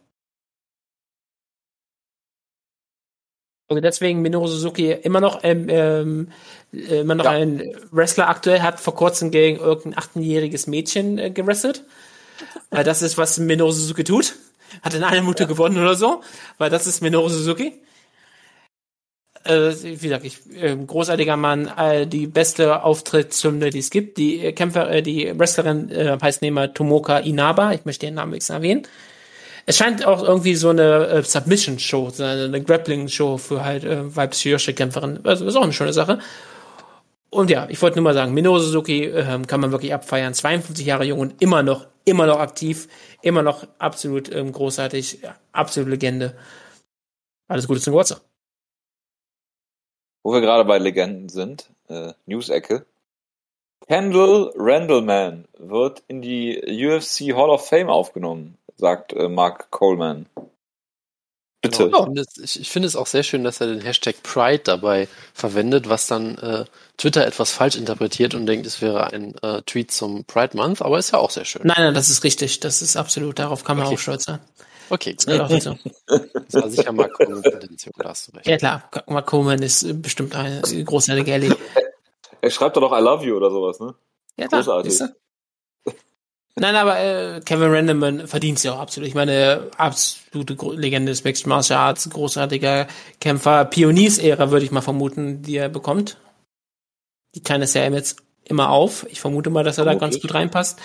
[3.76, 6.28] Und deswegen Minoru Suzuki immer noch ähm, ähm,
[6.72, 7.30] immer noch Ja.
[7.32, 11.84] ein Wrestler aktuell hat vor kurzem gegen irgendein 18-jähriges Mädchen äh, gewrestelt.
[12.70, 14.34] Weil das ist, was Minoru Suzuki tut.
[14.82, 16.22] Hat in einer Minute gewonnen oder so.
[16.58, 17.80] Weil das ist Minoru Suzuki.
[19.44, 24.16] Äh, wie gesagt, ich, äh, großartiger Mann, äh, die beste Auftrittshymne, die es gibt.
[24.16, 27.72] Die äh, Kämpfer, äh, die Wrestlerin äh, heißt nämlich Tomoka Inaba.
[27.72, 28.86] Ich möchte ihren Namen wenigstens erwähnen.
[29.66, 34.14] Es scheint auch irgendwie so eine äh, Submission-Show, so eine, eine Grappling-Show für halt äh,
[34.14, 35.20] weibliche Kämpferin.
[35.24, 36.18] Also ist auch eine schöne Sache.
[37.30, 40.34] Und ja, ich wollte nur mal sagen, Minoru Suzuki ähm, kann man wirklich abfeiern.
[40.34, 42.88] 52 Jahre jung und immer noch, immer noch aktiv,
[43.22, 46.36] immer noch absolut ähm, großartig, absolute Legende.
[47.48, 48.20] Alles Gute zum Geburtstag.
[50.22, 52.86] Wo wir gerade bei Legenden sind, äh, News-Ecke.
[53.86, 56.56] Kendall Randleman wird in die
[56.86, 60.26] UFC Hall of Fame aufgenommen, sagt äh, Mark Coleman.
[61.62, 61.84] Bitte.
[61.84, 64.22] Genau, ich, finde es, ich, ich finde es auch sehr schön, dass er den Hashtag
[64.22, 66.66] Pride dabei verwendet, was dann äh,
[66.98, 70.98] Twitter etwas falsch interpretiert und denkt, es wäre ein äh, Tweet zum Pride Month, aber
[70.98, 71.62] ist ja auch sehr schön.
[71.64, 72.60] Nein, nein, das ist richtig.
[72.60, 73.94] Das ist absolut, darauf kann man Okay.
[73.94, 74.40] auch stolz sein.
[74.90, 75.26] Okay, gut.
[75.26, 75.78] Ja, doch, so.
[76.06, 78.46] das war sicher mal Intention, da hast du recht.
[78.46, 81.56] ja klar, Mark Coleman ist äh, bestimmt eine großartige Ellie.
[82.42, 83.94] Er schreibt doch noch I love you oder sowas, ne?
[84.36, 85.00] Ja, klar, Großartig.
[86.57, 89.09] Nein, aber äh, Kevin Randeman verdient ja auch absolut.
[89.09, 92.86] Ich meine, absolute Gro- Legende des Mixed Martial Arts, großartiger
[93.20, 96.16] Kämpfer, Pioniersära würde ich mal vermuten, die er bekommt.
[97.34, 99.05] Die teilen es ja jetzt immer auf.
[99.11, 100.22] Ich vermute mal, dass er da ganz Vermutlich.
[100.22, 100.78] gut reinpasst.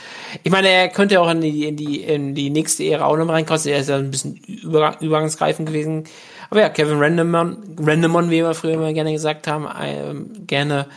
[0.43, 3.25] Ich meine, er könnte auch in die, in die, in die nächste Ära auch noch
[3.25, 3.71] mal reinkosten.
[3.71, 6.05] Er ist ja ein bisschen über, übergangsgreifend gewesen.
[6.49, 10.87] Aber ja, Kevin Randemon, Randemon, wie wir früher immer gerne gesagt haben, ähm, gerne,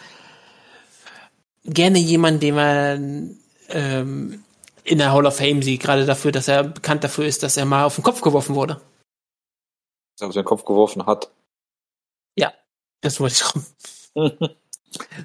[1.66, 3.36] gerne jemand, den man
[3.68, 4.44] ähm,
[4.84, 7.64] in der Hall of Fame sieht, gerade dafür, dass er bekannt dafür ist, dass er
[7.64, 8.80] mal auf den Kopf geworfen wurde.
[10.16, 11.30] Dass er auf den Kopf geworfen hat.
[12.36, 12.52] Ja,
[13.00, 13.66] das wollte ich rum.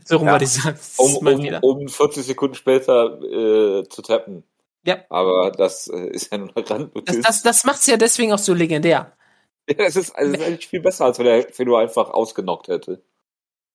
[0.05, 0.31] so rum Ja.
[0.33, 0.79] wollte ich sagen.
[0.97, 4.43] Um, um, um 40 Sekunden später äh, zu tappen.
[4.85, 4.99] Ja.
[5.09, 7.15] Aber das äh, ist ja nur eine Randnotiz.
[7.15, 9.13] Das, das, das macht's ja deswegen auch so legendär.
[9.69, 13.03] Ja, ist, also ist eigentlich viel besser, als wenn er Fedor einfach ausgenockt hätte.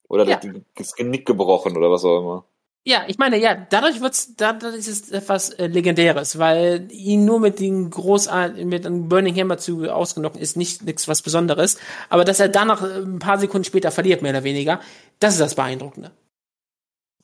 [0.08, 0.40] Oder Ja.
[0.74, 2.44] das Genick gebrochen oder was auch immer.
[2.84, 7.38] Ja, ich meine, ja, dadurch wird's, dadurch ist es etwas äh, Legendäres, weil ihn nur
[7.38, 11.78] mit den großartigen, mit einem Burning Hammer zu ausgenocken ist nicht nichts was Besonderes.
[12.08, 14.80] Aber dass er danach äh, ein paar Sekunden später verliert, mehr oder weniger,
[15.20, 16.10] das ist das Beeindruckende.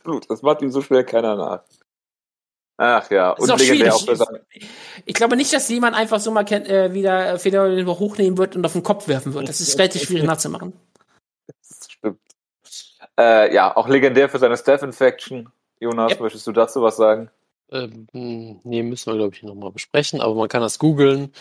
[0.05, 1.65] Gut, das macht ihm so schnell keiner nach.
[2.77, 4.39] Ach ja, Das ist und auch legendär auch sein,
[5.05, 8.65] Ich glaube nicht, dass jemand einfach so mal kennt, äh, wieder Fedor hochnehmen wird und
[8.65, 9.49] auf den Kopf werfen wird.
[9.49, 10.73] Das ist relativ schwierig nachzumachen.
[13.19, 15.51] Äh, ja, auch legendär für seine Staph Infection.
[15.81, 16.21] Jonas, Yep.
[16.21, 17.31] möchtest du dazu was sagen?
[17.71, 21.33] Ähm, nee, müssen wir, glaube ich, nochmal besprechen, aber man kann das googeln.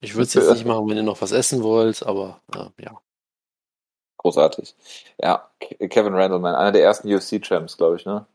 [0.00, 0.52] Ich würde es jetzt Ja.
[0.54, 3.00] nicht machen, wenn ihr noch was essen wollt, aber äh, ja.
[4.18, 4.74] Großartig.
[5.22, 8.26] Ja, Ke- Kevin Randleman, einer der ersten UFC-Champs, glaube ich, ne?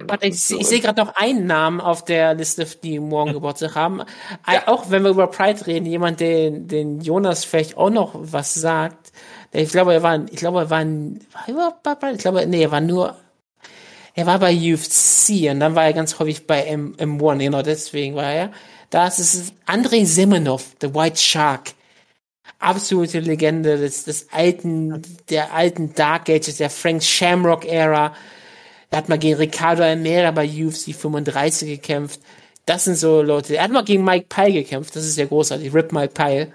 [0.00, 4.00] Warte, ich, ich sehe gerade noch einen Namen auf der Liste, die morgen Geburtstag haben.
[4.46, 8.54] Äh, Auch wenn wir über Pride reden, jemand, den, den Jonas vielleicht auch noch was
[8.54, 9.12] sagt.
[9.52, 10.84] Ich glaube, er war, ich glaube, er war,
[11.82, 12.12] war er?
[12.12, 13.16] Ich glaube, nee, er war nur,
[14.14, 18.14] er war bei UFC und dann war er ganz häufig bei M, M1, genau deswegen
[18.14, 18.52] war er.
[18.90, 21.72] Das ist Andrei Semenov, The White Shark.
[22.58, 28.14] Absolute Legende des, des alten, der alten Dark Ages, der Frank Shamrock Ära.
[28.90, 32.20] Er hat mal gegen Ricardo Almeida bei UFC 35 gekämpft.
[32.66, 33.56] Das sind so Leute.
[33.56, 34.96] Er hat mal gegen Mike Pyle gekämpft.
[34.96, 35.72] Das ist ja großartig.
[35.72, 36.52] Rip Mike Pyle.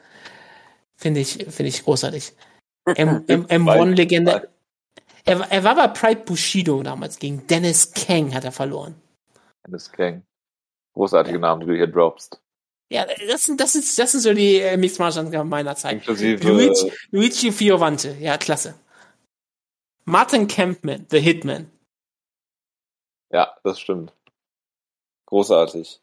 [0.98, 2.34] Finde ich, finde ich großartig.
[2.96, 4.50] M, M, M1-Legende.
[5.26, 7.18] Er, war- er war bei Pride Bushido damals.
[7.20, 8.96] Gegen Dennis Kang hat er verloren.
[9.66, 10.24] Dennis Kang.
[10.94, 12.40] Großartige Namen, die du hier droppst.
[12.90, 15.94] Ja, das sind, das sind, das sind so die äh, Mixed Martial meiner Zeit.
[15.94, 18.16] Inklusive Luigi, Luigi Fiovante.
[18.20, 18.76] Ja, klasse.
[20.06, 21.72] Martin Campman, The Hitman.
[23.32, 24.14] Ja, das stimmt.
[25.26, 26.02] Großartig.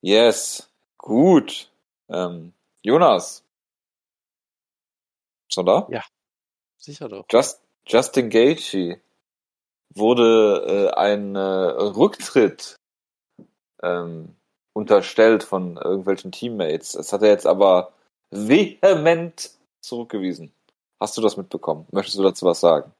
[0.00, 0.68] Yes.
[0.98, 1.70] Gut.
[2.08, 3.43] Ähm, Jonas.
[5.48, 5.86] Schon da?
[6.78, 7.24] Sicher doch.
[7.30, 9.00] Just, Justin Gaethje
[9.94, 12.76] wurde äh, ein äh, Rücktritt
[13.82, 14.36] ähm,
[14.72, 16.92] unterstellt von irgendwelchen Teammates.
[16.92, 17.92] Das hat er jetzt aber
[18.30, 20.52] vehement zurückgewiesen.
[21.00, 21.86] Hast du das mitbekommen?
[21.92, 22.92] Möchtest du dazu was sagen?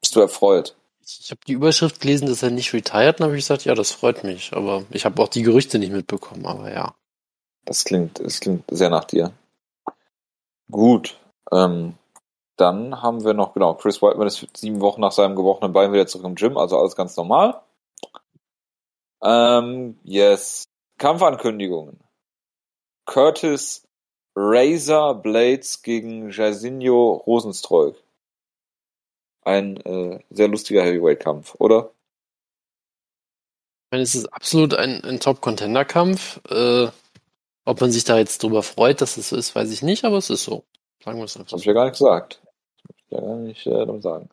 [0.00, 0.76] Bist du erfreut?
[1.02, 3.90] Ich habe die Überschrift gelesen, dass er nicht retired, und habe ich gesagt, ja, das
[3.90, 4.52] freut mich.
[4.52, 6.94] Aber ich habe auch die Gerüchte nicht mitbekommen, aber ja.
[7.64, 9.32] Das klingt, das klingt sehr nach dir.
[10.70, 11.18] Gut.
[11.52, 11.94] Ähm,
[12.56, 16.06] dann haben wir noch, genau, Chris Whiteman ist sieben Wochen nach seinem gebrochenen Bein wieder
[16.06, 17.62] zurück im Gym, also alles ganz normal.
[19.22, 20.64] Ähm, yes.
[20.98, 21.98] Kampfankündigungen.
[23.06, 23.86] Curtis
[24.36, 27.96] Razor Blades gegen Jairzinho Rosenstreuk.
[29.42, 31.90] Ein äh, sehr lustiger Heavyweight-Kampf, oder?
[33.86, 36.40] Ich meine, es ist absolut ein, ein Top-Contender-Kampf.
[36.48, 36.88] Äh,
[37.64, 40.18] ob man sich da jetzt drüber freut, dass es so ist, weiß ich nicht, aber
[40.18, 40.64] es ist so.
[41.02, 42.42] Sagen wir es Das einfach habe ich ja gar nicht gesagt.
[42.42, 44.28] Das hab ich ja gar nicht äh, darum sagen.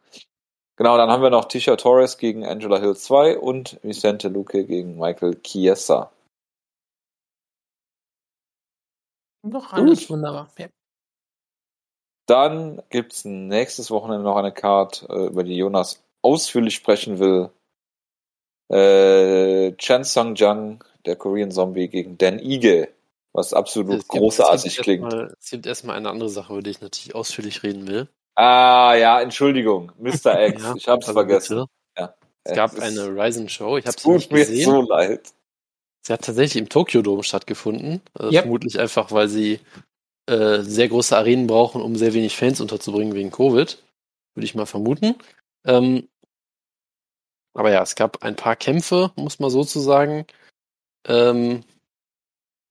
[0.77, 4.97] Genau, dann haben wir noch Tisha Torres gegen Angela Hill 2 und Vicente Luque gegen
[4.97, 6.11] Michael Chiesa.
[9.43, 10.49] Doch, alles wunderbar.
[10.57, 10.67] Ja.
[12.27, 17.49] Dann gibt's nächstes Wochenende noch eine Card, äh, über die Jonas ausführlich sprechen will.
[18.69, 22.89] Äh, Chen Sung Jung, der Korean Zombie, gegen Dan Ige,
[23.33, 25.03] was absolut Es gibt- großartig es klingt.
[25.03, 28.07] Erstmal, es gibt erstmal eine andere Sache, über die ich natürlich ausführlich reden will.
[28.35, 30.07] Ah, ja, Entschuldigung, Mr.
[30.47, 31.65] X, Ja, ich hab's also vergessen.
[31.97, 32.13] Ja,
[32.43, 34.65] Es gab ist- eine Ryzen-Show, ich habe es sie nicht tut mir gesehen.
[34.69, 35.33] so leid.
[36.05, 38.01] Sie hat tatsächlich im Tokyo Dome stattgefunden.
[38.17, 38.41] Äh, Yep.
[38.43, 39.59] Vermutlich einfach, weil sie
[40.29, 43.81] äh, sehr große Arenen brauchen, um sehr wenig Fans unterzubringen wegen Covid.
[44.35, 45.15] Würde ich mal vermuten.
[45.65, 46.07] Ähm,
[47.53, 50.25] aber ja, es gab ein paar Kämpfe, muss man so zu sagen.
[51.07, 51.63] Ähm,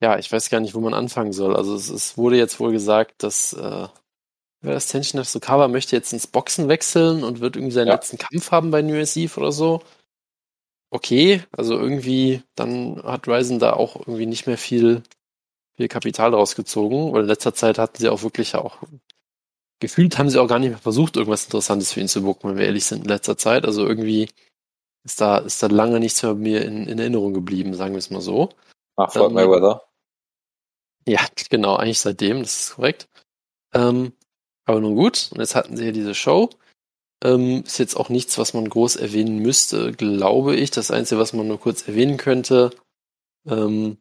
[0.07, 1.57] ja, ich weiß gar nicht, wo man anfangen soll.
[1.57, 3.89] Also es, es wurde jetzt wohl gesagt, dass äh,
[4.63, 7.95] das Tension Sukawa möchte jetzt ins Boxen wechseln und wird irgendwie seinen Ja.
[7.95, 9.83] letzten Kampf haben bei New Eve oder so
[10.91, 11.43] okay.
[11.53, 15.03] Also irgendwie, dann hat Ryzen da auch irgendwie nicht mehr viel,
[15.77, 18.79] viel Kapital rausgezogen, weil in letzter Zeit hatten sie auch wirklich auch
[19.79, 22.57] gefühlt haben sie auch gar nicht mehr versucht, irgendwas Interessantes für ihn zu bucken, wenn
[22.57, 23.67] wir ehrlich sind, in letzter Zeit.
[23.67, 24.31] Also irgendwie
[25.05, 28.11] ist da, ist da lange nichts mehr mir in, in Erinnerung geblieben, sagen wir es
[28.11, 28.49] mal so.
[28.97, 29.86] Nach Floyd Mayweather.
[31.07, 33.09] Ja, genau, eigentlich seitdem, das ist korrekt.
[33.73, 34.13] Ähm,
[34.65, 36.51] aber nun gut, und jetzt hatten sie ja diese Show.
[37.25, 40.71] Ähm, ist jetzt auch nichts, was man groß erwähnen müsste, glaube ich.
[40.71, 42.71] Das Einzige, was man nur kurz erwähnen könnte,
[43.47, 43.99] ähm,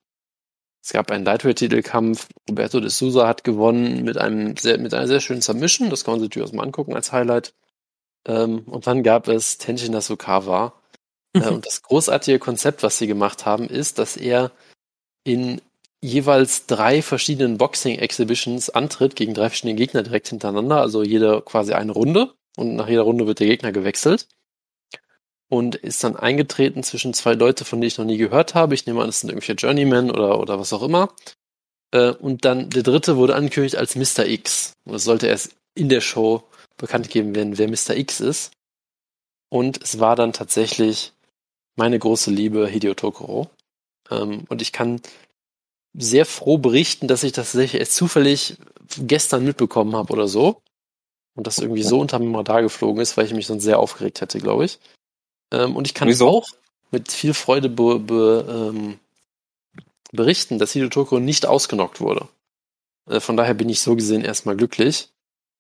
[0.86, 2.28] es gab einen Lightweight-Titelkampf.
[2.48, 5.90] Roberto de Souza hat gewonnen mit einem sehr, mit einer sehr schönen Submission.
[5.90, 7.56] Das kann man sich durchaus mal angucken als Highlight.
[8.28, 10.74] Ähm, und dann gab es Tenshin Nasukawa.
[11.34, 14.52] Äh, und das großartige Konzept, was sie gemacht haben, ist, dass er
[15.24, 15.60] in
[16.06, 20.82] jeweils drei verschiedenen Boxing-Exhibitions antritt gegen drei verschiedene Gegner direkt hintereinander.
[20.82, 22.34] Also jede quasi eine Runde.
[22.58, 24.28] Und nach jeder Runde wird der Gegner gewechselt
[25.50, 28.76] und ist dann eingetreten zwischen zwei Leute, von denen ich noch nie gehört habe.
[28.76, 31.14] Ich nehme an, das sind irgendwelche Journeymen oder, oder was auch immer.
[31.92, 34.26] Äh, und dann der dritte wurde angekündigt als Mr.
[34.26, 34.74] X.
[34.86, 36.44] Und es sollte erst in der Show
[36.78, 37.96] bekannt geben werden, wer Mr.
[37.96, 38.52] X ist.
[39.50, 41.14] Und es war dann tatsächlich
[41.76, 43.50] meine große Liebe Hideo Tokoro.
[44.10, 45.02] Ähm, und ich kann
[45.98, 48.58] sehr froh berichten, dass ich das tatsächlich erst zufällig
[48.98, 50.62] gestern mitbekommen habe oder so.
[51.36, 54.22] Und das irgendwie so unter mir da geflogen ist, weil ich mich sonst sehr aufgeregt
[54.22, 54.80] hätte, glaube ich.
[55.52, 56.30] Ähm, und ich kann Wieso?
[56.30, 56.48] auch
[56.92, 59.00] mit viel Freude be, be, ähm,
[60.14, 62.30] berichten, dass Hideo Toko nicht ausgenockt wurde.
[63.10, 65.10] Äh, von daher bin ich so gesehen erstmal glücklich.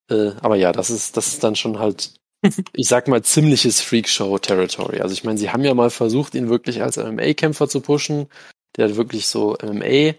[0.09, 2.13] Äh, aber ja, das ist, das ist dann schon halt,
[2.73, 5.01] ich sag mal, ziemliches Freakshow-Territory.
[5.01, 8.27] Also ich meine, sie haben ja mal versucht, ihn wirklich als MMA-Kämpfer zu pushen.
[8.78, 10.15] Der hat wirklich so MMA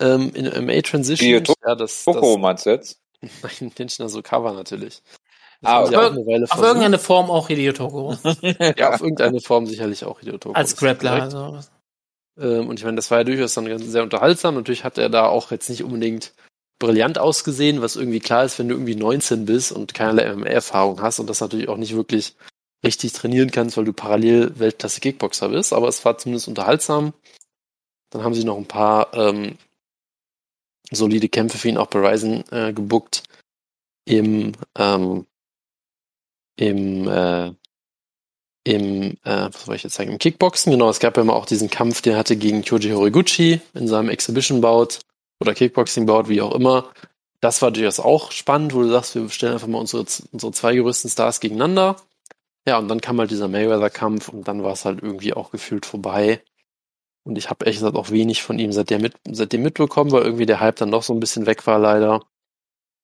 [0.00, 1.44] ähm, in MMA-Transition.
[1.66, 3.00] Ja, das, Toko das, meinst du jetzt?
[3.20, 5.02] Nein, Tenshin Nasukawa natürlich.
[5.60, 8.16] Das Ah, eine Weile Auf irgendeine Form auch Hideo.
[8.76, 10.54] Ja, auf irgendeine Form sicherlich auch Hideo Toko.
[10.54, 11.22] Als Grappler.
[11.22, 11.58] Also.
[12.38, 14.54] Ähm, und ich meine, das war ja durchaus dann ganz- sehr unterhaltsam.
[14.54, 16.32] Natürlich hat er da auch jetzt nicht unbedingt
[16.78, 21.18] brillant ausgesehen, was irgendwie klar ist, wenn du irgendwie 19 bist und keinerlei MMA-Erfahrung hast
[21.18, 22.36] und das natürlich auch nicht wirklich
[22.84, 25.72] richtig trainieren kannst, weil du parallel Weltklasse Kickboxer bist.
[25.72, 27.12] Aber es war zumindest unterhaltsam.
[28.10, 29.58] Dann haben sie noch ein paar ähm,
[30.90, 33.22] solide Kämpfe für ihn auch bei Ryzen äh, gebuckt
[34.04, 35.26] im ähm,
[36.56, 37.52] im äh,
[38.68, 41.46] im, äh, was soll ich jetzt sagen, im Kickboxen, genau, es gab ja mal auch
[41.46, 44.98] diesen Kampf, den er hatte gegen Kyoji Horiguchi in seinem Exhibition-Bout
[45.40, 46.92] oder Kickboxing-Bout, wie auch immer.
[47.40, 50.76] Das war durchaus auch spannend, wo du sagst, wir stellen einfach mal unsere, unsere zwei
[50.76, 51.96] größten Stars gegeneinander.
[52.66, 55.86] Ja, und dann kam halt dieser Mayweather-Kampf und dann war es halt irgendwie auch gefühlt
[55.86, 56.42] vorbei.
[57.28, 60.46] Und ich habe ehrlich gesagt auch wenig von ihm seitdem, mit, seitdem mitbekommen, weil irgendwie
[60.46, 62.24] der Hype dann doch so ein bisschen weg war leider.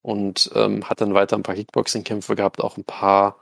[0.01, 3.39] Und ähm, hat dann weiter ein paar Kickboxing-Kämpfe gehabt, auch ein paar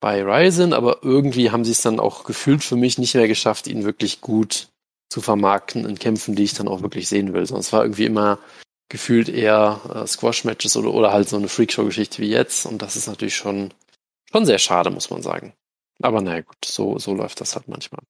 [0.00, 3.66] bei Ryzen, aber irgendwie haben sie es dann auch gefühlt für mich nicht mehr geschafft,
[3.66, 4.68] ihn wirklich gut
[5.08, 7.46] zu vermarkten in Kämpfen, die ich dann auch wirklich sehen will.
[7.46, 8.38] Sonst war irgendwie immer
[8.88, 12.64] gefühlt eher äh, Squash-Matches oder, oder halt so eine Freakshow-Geschichte wie jetzt.
[12.64, 13.74] Und das ist natürlich schon,
[14.30, 15.52] schon sehr schade, muss man sagen.
[16.00, 18.02] Aber naja, gut, so, so läuft das halt manchmal.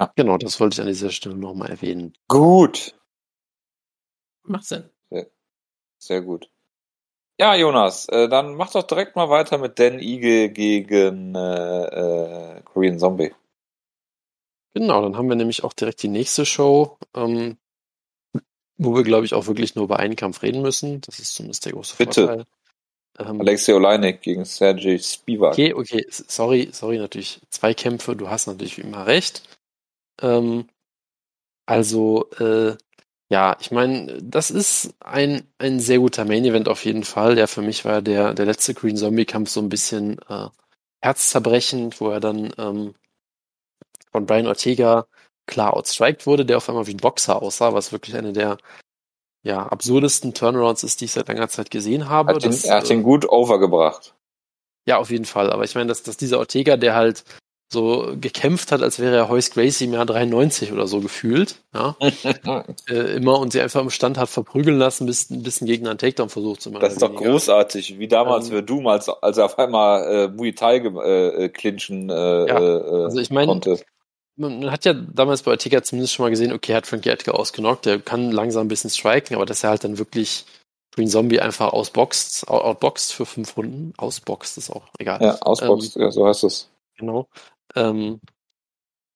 [0.00, 0.12] Ja.
[0.16, 2.14] Genau, das wollte ich an dieser Stelle nochmal erwähnen.
[2.26, 2.94] Gut.
[4.44, 4.90] Macht Sinn.
[6.02, 6.50] Sehr gut.
[7.38, 12.62] Ja, Jonas, äh, dann mach doch direkt mal weiter mit Dan Eagle gegen äh, äh,
[12.62, 13.32] Korean Zombie.
[14.74, 17.58] Genau, dann haben wir nämlich auch direkt die nächste Show, ähm,
[18.78, 21.00] wo wir, glaube ich, auch wirklich nur über einen Kampf reden müssen.
[21.02, 22.26] Das ist zumindest der große Bitte.
[22.26, 22.46] Vorteil.
[23.18, 25.52] Ähm, Alexei Oleinik gegen Sergej Spivak.
[25.52, 29.42] okay, okay, sorry, sorry, natürlich zwei Kämpfe, du hast natürlich wie immer recht.
[30.22, 30.68] Ähm,
[31.66, 32.76] also, äh,
[33.30, 37.38] ja, ich meine, das ist ein, ein sehr guter Main-Event auf jeden Fall.
[37.38, 40.48] Ja, für mich war der, der letzte Green Zombie-Kampf so ein bisschen äh,
[41.02, 42.94] herzzerbrechend, wo er dann ähm,
[44.12, 45.06] von Brian Ortega
[45.46, 48.58] klar outstriked wurde, der auf einmal wie ein Boxer aussah, was wirklich eine der
[49.42, 52.34] ja, absurdesten Turnarounds ist, die ich seit langer Zeit gesehen habe.
[52.34, 54.14] Hat den, Das, er hat äh, den gut overgebracht.
[54.86, 55.50] ja, auf jeden Fall.
[55.52, 57.24] Aber ich meine, dass, dass dieser Ortega, der halt
[57.72, 61.96] so gekämpft hat, als wäre er Hoist Gracie im Jahr 93 oder so gefühlt, ja,
[62.88, 65.98] äh, immer und sie einfach im Stand hat verprügeln lassen, bis, bis ein Gegner einen
[65.98, 66.82] Takedown versucht zu machen.
[66.82, 70.28] Das ist doch großartig, wie damals Ähm, für Doom, als, als er auf einmal äh,
[70.28, 72.14] Muay Thai äh, äh, clinchen äh,
[72.48, 73.78] Ja, äh, also ich meine, konnte.
[74.36, 77.38] Man, hat ja damals bei Ortega zumindest schon mal gesehen, okay, er hat Frankie Edgar
[77.38, 80.44] ausgenockt, der kann langsam ein bisschen striken, aber dass er halt dann wirklich
[80.92, 85.20] Green Zombie einfach ausboxt, out- outboxt für fünf Runden, ausboxt ist auch egal.
[85.22, 86.68] Ja, ausboxt, ja, so heißt es.
[86.96, 87.28] Genau.
[87.76, 88.20] Ähm,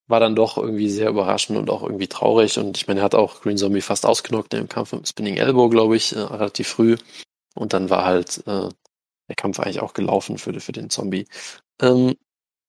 [0.06, 2.58] war dann doch irgendwie sehr überraschend und auch irgendwie traurig.
[2.58, 5.68] Und ich meine, er hat auch Green Zombie fast ausgenockt im Kampf mit Spinning Elbow,
[5.68, 6.96] glaube ich, äh, relativ früh.
[7.54, 8.68] Und dann war halt äh,
[9.28, 11.26] der Kampf eigentlich auch gelaufen für, für den Zombie.
[11.80, 12.16] Ähm,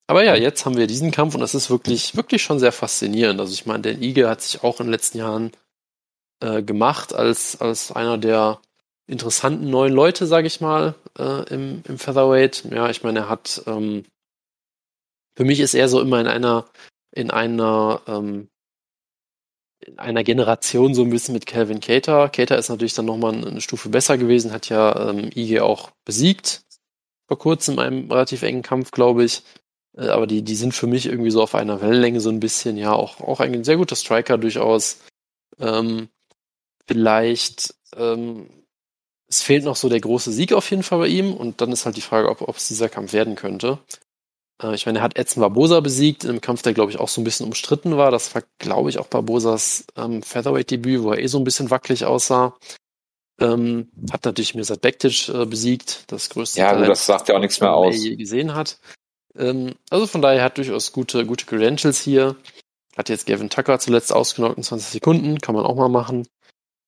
[0.08, 3.40] aber ja, jetzt haben wir diesen Kampf und das ist wirklich, wirklich schon sehr faszinierend.
[3.40, 5.52] Also ich meine, der Igel hat sich auch in den letzten Jahren
[6.42, 8.62] äh, gemacht als, als einer der
[9.08, 12.66] interessanten neuen Leute, sage ich mal, äh, im, im Featherweight.
[12.72, 14.06] Ja, ich meine, er hat ähm,
[15.36, 16.66] für mich ist er so immer in einer,
[17.12, 18.50] in einer, ähm,
[19.80, 22.30] in einer Generation so ein bisschen mit Calvin Cater.
[22.30, 26.66] Cater ist natürlich dann nochmal eine Stufe besser gewesen, hat ja ähm, IG auch besiegt
[27.28, 29.44] vor kurzem in einem relativ engen Kampf, glaube ich.
[29.98, 32.78] Äh, aber die, die sind für mich irgendwie so auf einer Wellenlänge so ein bisschen,
[32.78, 35.00] ja, auch, auch ein sehr guter Striker durchaus.
[35.60, 36.10] Ähm,
[36.88, 38.50] vielleicht, ähm,
[39.28, 41.86] es fehlt noch so der große Sieg auf jeden Fall bei ihm und dann ist
[41.86, 43.80] halt die Frage, ob, ob es dieser Kampf werden könnte.
[44.62, 47.10] Äh, ich meine, er hat Edson Barbosa besiegt in einem Kampf, der, glaube ich, auch
[47.10, 48.12] so ein bisschen umstritten war.
[48.12, 52.06] Das war, glaube ich, auch Barbosas ähm, Featherweight-Debüt, wo er eh so ein bisschen wackelig
[52.06, 52.58] aussah.
[53.40, 57.40] Ähm, hat natürlich Mirsad Bektic äh, besiegt, das größte Ja, Talent, das sagt ja auch
[57.42, 57.96] nichts mehr aus.
[57.98, 58.80] je gesehen hat.
[59.38, 62.38] Ähm, also von daher hat durchaus gute, gute Credentials hier.
[62.96, 66.28] Hat jetzt Gavin Tucker zuletzt ausgenockt in 20 Sekunden, kann man auch mal machen.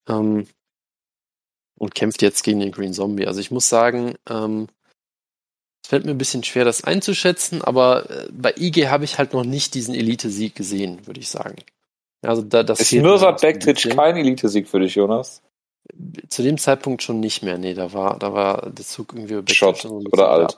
[0.07, 0.47] Ähm,
[1.77, 3.27] und kämpft jetzt gegen den Green Zombie.
[3.27, 4.67] Also ich muss sagen, ähm,
[5.87, 9.31] es fällt mir ein bisschen schwer, das einzuschätzen, aber äh, bei IG habe ich halt
[9.31, 11.55] noch nicht diesen Elite-Sieg gesehen, würde ich sagen.
[12.21, 15.41] Also da, das ist Mirsad Bektic kein Elite-Sieg für dich, Jonas?
[16.27, 17.57] Zu dem Zeitpunkt schon nicht mehr.
[17.57, 20.57] Nee, da war, da war der Zug irgendwie Shot schon so oder alt.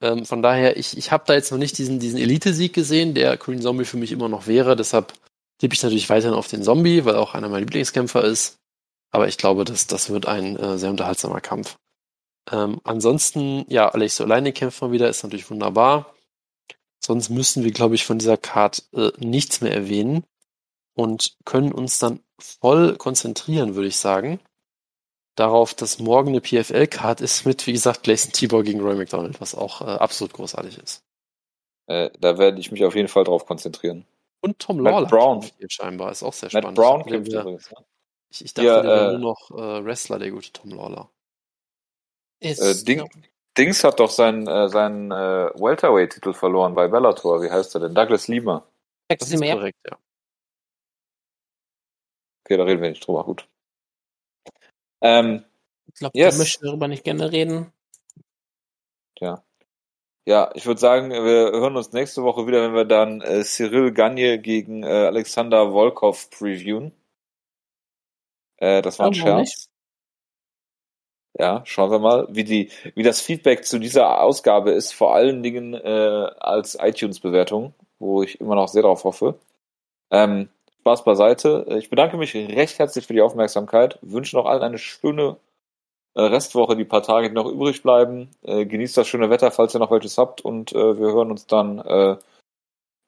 [0.00, 3.36] Ähm, von daher, ich, ich habe da jetzt noch nicht diesen, diesen Elite-Sieg gesehen, der
[3.36, 4.74] Green Zombie für mich immer noch wäre.
[4.74, 5.12] Deshalb
[5.58, 8.56] tippe ich natürlich weiterhin auf den Zombie, weil er auch einer meiner Lieblingskämpfer ist.
[9.10, 11.76] Aber ich glaube, das, das wird ein äh, sehr unterhaltsamer Kampf.
[12.50, 16.14] Ähm, ansonsten, ja, Alex alleine kämpft mal wieder, ist natürlich wunderbar.
[17.00, 20.24] Sonst müssen wir, glaube ich, von dieser Card äh, nichts mehr erwähnen
[20.94, 24.40] und können uns dann voll konzentrieren, würde ich sagen,
[25.36, 29.54] darauf, dass morgen eine PFL-Card ist mit, wie gesagt, Gleison Tibor gegen Roy McDonald, was
[29.54, 31.04] auch äh, absolut großartig ist.
[31.86, 34.04] Äh, da werde ich mich auf jeden Fall drauf konzentrieren.
[34.40, 35.44] Und Tom Lawler Brown.
[35.68, 36.76] scheinbar, ist auch sehr Matt spannend.
[36.76, 37.84] Brown kämpft übrigens, ne?
[38.30, 41.10] Ich, ich dachte, ja, der wäre äh, nur noch äh, Wrestler, der gute Tom Lawler.
[42.40, 43.06] Ist, äh, Ding, ja.
[43.56, 47.42] Dings hat doch seinen, äh, seinen äh, Welterweight-Titel verloren bei Bellator.
[47.42, 47.94] Wie heißt er denn?
[47.94, 48.64] Douglas Lima.
[49.08, 49.98] Das ist korrekt, ja.
[52.44, 53.24] Okay, da reden wir nicht drüber.
[53.24, 53.48] Gut.
[55.00, 55.44] Ähm,
[55.86, 56.34] ich glaube, yes.
[56.34, 57.72] wir möchten darüber nicht gerne reden.
[59.20, 59.42] Ja.
[60.26, 63.92] Ja, ich würde sagen, wir hören uns nächste Woche wieder, wenn wir dann äh, Cyril
[63.92, 66.92] Gagne gegen äh, Alexander Volkov previewen.
[68.58, 69.70] Äh, das war ein Scherz.
[71.38, 75.42] Ja, schauen wir mal, wie die, wie das Feedback zu dieser Ausgabe ist, vor allen
[75.42, 79.38] Dingen äh, als iTunes-Bewertung, wo ich immer noch sehr darauf hoffe.
[80.10, 80.48] Ähm,
[80.80, 81.66] Spaß beiseite.
[81.78, 83.98] Ich bedanke mich recht herzlich für die Aufmerksamkeit.
[84.02, 85.36] Wünsche noch allen eine schöne
[86.14, 88.30] äh, Restwoche, die paar Tage, die noch übrig bleiben.
[88.42, 90.40] Äh, genießt das schöne Wetter, falls ihr noch welches habt.
[90.40, 92.16] Und äh, wir hören uns dann äh,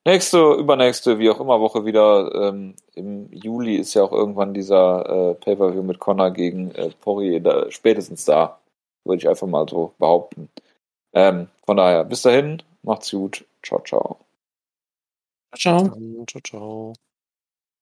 [0.05, 2.33] nächste, übernächste, wie auch immer Woche wieder.
[2.33, 7.39] Ähm, Im Juli ist ja auch irgendwann dieser äh, Pay-Per-View mit Connor gegen äh, Poirier
[7.39, 8.59] da, spätestens da.
[9.03, 10.49] Würde ich einfach mal so behaupten.
[11.13, 13.45] Ähm, von daher, bis dahin, macht's gut.
[13.63, 14.19] Ciao, ciao.
[15.55, 15.89] Ciao.
[16.27, 16.93] Ciao, ciao.